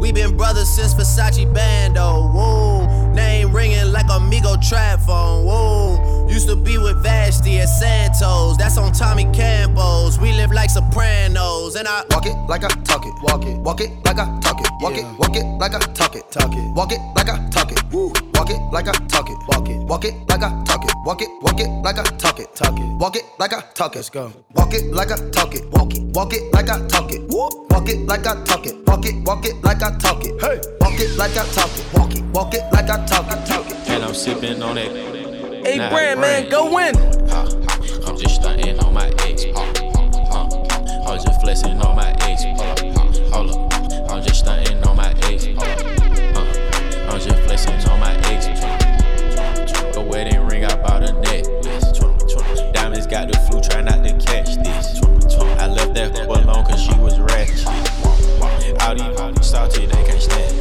We 0.00 0.12
been 0.12 0.34
brothers 0.36 0.68
since 0.68 0.94
Versace 0.94 1.52
Bando. 1.52 2.28
Whoa, 2.32 2.86
name 3.20 3.52
ringing 3.52 3.92
like 3.92 4.08
Amigo 4.10 4.56
trap 4.68 5.00
phone. 5.00 5.44
Whoa, 5.44 6.26
used 6.28 6.48
to 6.48 6.56
be 6.56 6.78
with 6.78 6.96
Vashtie 7.04 7.58
at 7.64 7.70
Santos. 7.80 8.56
That's 8.56 8.76
on 8.78 8.92
Tommy 8.92 9.26
Campos. 9.32 10.18
We 10.18 10.32
live 10.32 10.52
like 10.52 10.70
Sopranos, 10.70 11.76
and 11.76 11.86
I 11.86 12.02
walk 12.10 12.26
it 12.26 12.36
like 12.48 12.64
I 12.64 12.68
talk 12.90 13.04
it. 13.06 13.14
Walk 13.22 13.44
it, 13.44 13.56
walk 13.66 13.80
it 13.80 13.90
like 14.06 14.18
I 14.18 14.26
talk 14.40 14.60
it. 14.60 14.70
Walk 14.80 14.96
it, 14.96 15.06
walk 15.18 15.36
it 15.36 15.46
like 15.62 15.74
I 15.74 15.80
talk 16.00 16.16
it. 16.16 16.24
Talk 16.30 16.52
it, 16.52 16.74
walk 16.74 16.92
it 16.92 17.00
like 17.16 17.28
I 17.28 17.36
talk 17.50 17.70
it. 17.72 17.82
Woo. 17.92 18.29
Walk 18.40 18.48
it 18.48 18.60
like 18.72 18.88
I 18.88 18.92
talk 19.06 19.28
it. 19.28 19.36
Walk 19.48 19.68
it, 19.68 19.76
walk 19.82 20.04
it 20.06 20.14
like 20.26 20.42
I 20.42 20.64
talk 20.64 20.82
it. 20.82 20.94
Walk 21.04 21.20
it, 21.20 21.28
walk 21.42 21.60
it 21.60 21.68
like 21.84 21.98
I 21.98 22.02
talk 22.16 22.40
it. 22.40 22.56
Talk 22.56 22.78
it, 22.78 22.98
walk 22.98 23.14
it 23.16 23.24
like 23.38 23.52
I 23.52 23.60
talk 23.74 23.92
it. 23.92 23.96
Let's 23.96 24.08
go. 24.08 24.32
Walk 24.54 24.72
it 24.72 24.90
like 24.94 25.10
I 25.12 25.16
talk 25.28 25.54
it. 25.54 25.70
Walk 25.72 25.94
it, 25.94 26.02
walk 26.14 26.32
it 26.32 26.50
like 26.54 26.70
I 26.70 26.88
talk 26.88 27.12
it. 27.12 27.20
Woo. 27.28 27.66
Walk 27.68 27.90
it 27.90 27.98
like 28.06 28.26
I 28.26 28.42
talk 28.44 28.64
it. 28.64 28.76
Walk 28.86 29.04
it, 29.04 29.14
walk 29.26 29.44
it 29.44 29.62
like 29.62 29.82
I 29.82 29.94
talk 29.98 30.24
it. 30.24 30.40
Hey, 30.40 30.58
walk 30.80 30.98
it 30.98 31.18
like 31.18 31.36
I 31.36 31.44
talk 31.52 31.68
it. 31.76 31.84
Walk 31.92 32.16
it, 32.16 32.22
walk 32.32 32.54
it 32.54 32.62
like 32.72 32.88
I 32.88 33.04
talk 33.04 33.26
it. 33.30 33.46
Talk 33.46 33.66
it. 33.66 33.90
And 33.90 34.04
I'm 34.04 34.14
sipping 34.14 34.62
on 34.62 34.76
that. 34.76 34.88
Hey, 35.66 35.76
Nah, 35.76 35.90
Bran, 35.90 36.18
man, 36.18 36.48
go 36.48 36.74
win. 36.74 36.94
Ha, 37.28 37.44
ha, 37.44 38.06
I'm 38.06 38.16
just 38.16 38.36
stunting 38.36 38.78
on 38.78 38.94
my 38.94 39.08
ex. 39.18 39.44
I'm 39.44 41.18
just 41.18 41.42
flexing 41.42 41.78
on 41.82 41.94
my 41.94 42.16
ex. 42.22 42.44
Hold 42.44 42.78
up, 42.78 43.34
hold 43.34 43.50
up. 43.50 44.10
I'm 44.10 44.22
just 44.22 44.40
stunting 44.40 44.82
on 44.84 44.96
my 44.96 45.10
ex. 45.24 45.44
Hold 45.44 45.58
up, 45.58 45.84
uh, 46.36 47.10
I'm 47.12 47.20
just 47.20 47.38
flexing 47.44 47.90
on 47.90 48.00
my 48.00 48.14
ex. 48.14 48.19
A 48.19 48.19
wedding 48.19 48.19
I 51.10 51.20
necklace. 51.22 51.98
Diamonds 52.72 53.06
got 53.06 53.30
the 53.30 53.38
flu, 53.50 53.60
try 53.60 53.80
not 53.82 54.04
to 54.04 54.12
catch 54.24 54.54
this. 54.62 55.02
I 55.58 55.66
left 55.66 55.94
that 55.94 56.14
couple 56.14 56.36
alone 56.36 56.64
cause 56.64 56.80
she 56.80 56.94
was 56.98 57.18
ratchet. 57.18 57.66
All 58.80 58.94
these 58.94 59.46
salty, 59.46 59.86
they 59.86 60.04
can't 60.04 60.22
stand. 60.22 60.54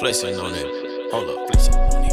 Flexing 0.00 0.36
on 0.36 0.54
it. 0.54 1.12
Hold 1.12 1.28
up, 1.28 1.46
flexing 1.48 1.74
on 1.74 2.04
it. 2.04 2.05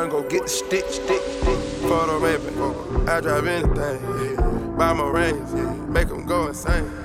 21 0.00 0.08
go 0.08 0.28
get 0.30 0.42
the 0.44 0.48
stick, 0.48 0.84
stick. 0.88 1.20
Stick. 1.20 1.58
Photo 1.82 2.18
raping. 2.18 3.08
I 3.08 3.20
drive 3.20 3.46
anything. 3.46 4.36
Buy 4.76 4.94
my 4.94 5.04
rings. 5.04 5.52
Make 5.88 6.08
them 6.08 6.24
go 6.24 6.46
insane. 6.46 6.99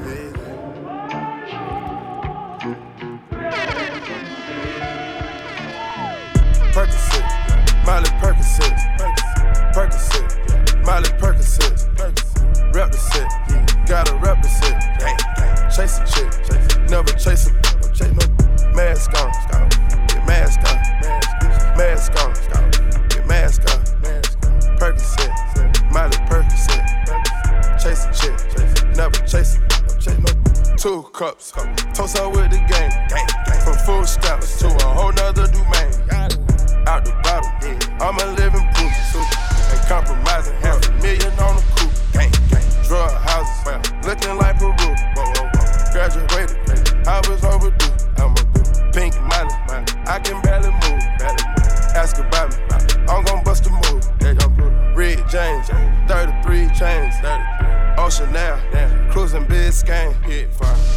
Ocean 58.46 58.72
now. 58.74 59.12
Cruising 59.12 59.46
Biscayne. 59.46 60.14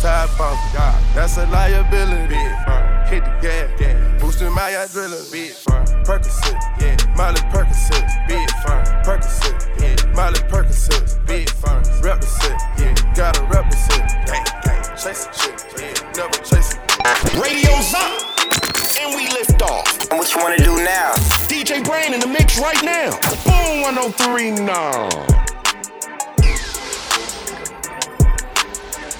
Tide 0.02 0.28
bump. 0.38 0.58
God. 0.72 1.02
That's 1.14 1.36
a 1.38 1.46
liability. 1.46 2.34
Hit 3.08 3.24
the 3.24 3.38
gas. 3.40 4.20
Boosting 4.20 4.52
my 4.52 4.70
adrenaline. 4.72 5.30
Big 5.32 5.52
firm. 5.52 5.84
Percocet. 6.04 6.54
Yeah. 6.80 6.96
Miley 7.16 7.40
Percocet. 7.52 8.28
Big 8.28 8.50
firm. 8.62 8.84
Percocet. 9.04 9.80
Yeah. 9.80 10.14
Miley 10.14 10.40
Percocet. 10.50 11.26
Big 11.26 11.48
firm. 11.50 11.82
Rep 12.02 12.20
the 12.20 12.26
set. 12.26 12.60
Yeah. 12.78 12.94
Gotta 13.14 13.42
rep 13.44 13.70
the 13.70 13.76
set. 13.76 14.26
Gang, 14.26 14.44
gang. 14.64 14.82
Chase 14.96 15.26
a 15.26 15.32
chick. 15.32 15.58
Yeah. 15.78 16.12
Never 16.16 16.38
chase 16.44 16.74
it. 16.74 16.88
Radio's 17.34 17.94
up, 17.94 18.38
and 19.00 19.16
we 19.16 19.28
lift 19.30 19.62
off. 19.62 20.10
And 20.10 20.18
What 20.18 20.32
you 20.34 20.40
wanna 20.42 20.58
do 20.58 20.76
now? 20.76 21.14
DJ 21.48 21.82
Bran 21.84 22.12
in 22.14 22.20
the 22.20 22.26
mix 22.26 22.58
right 22.58 22.82
now. 22.84 23.10
Boom 23.44 23.82
103 23.82 24.50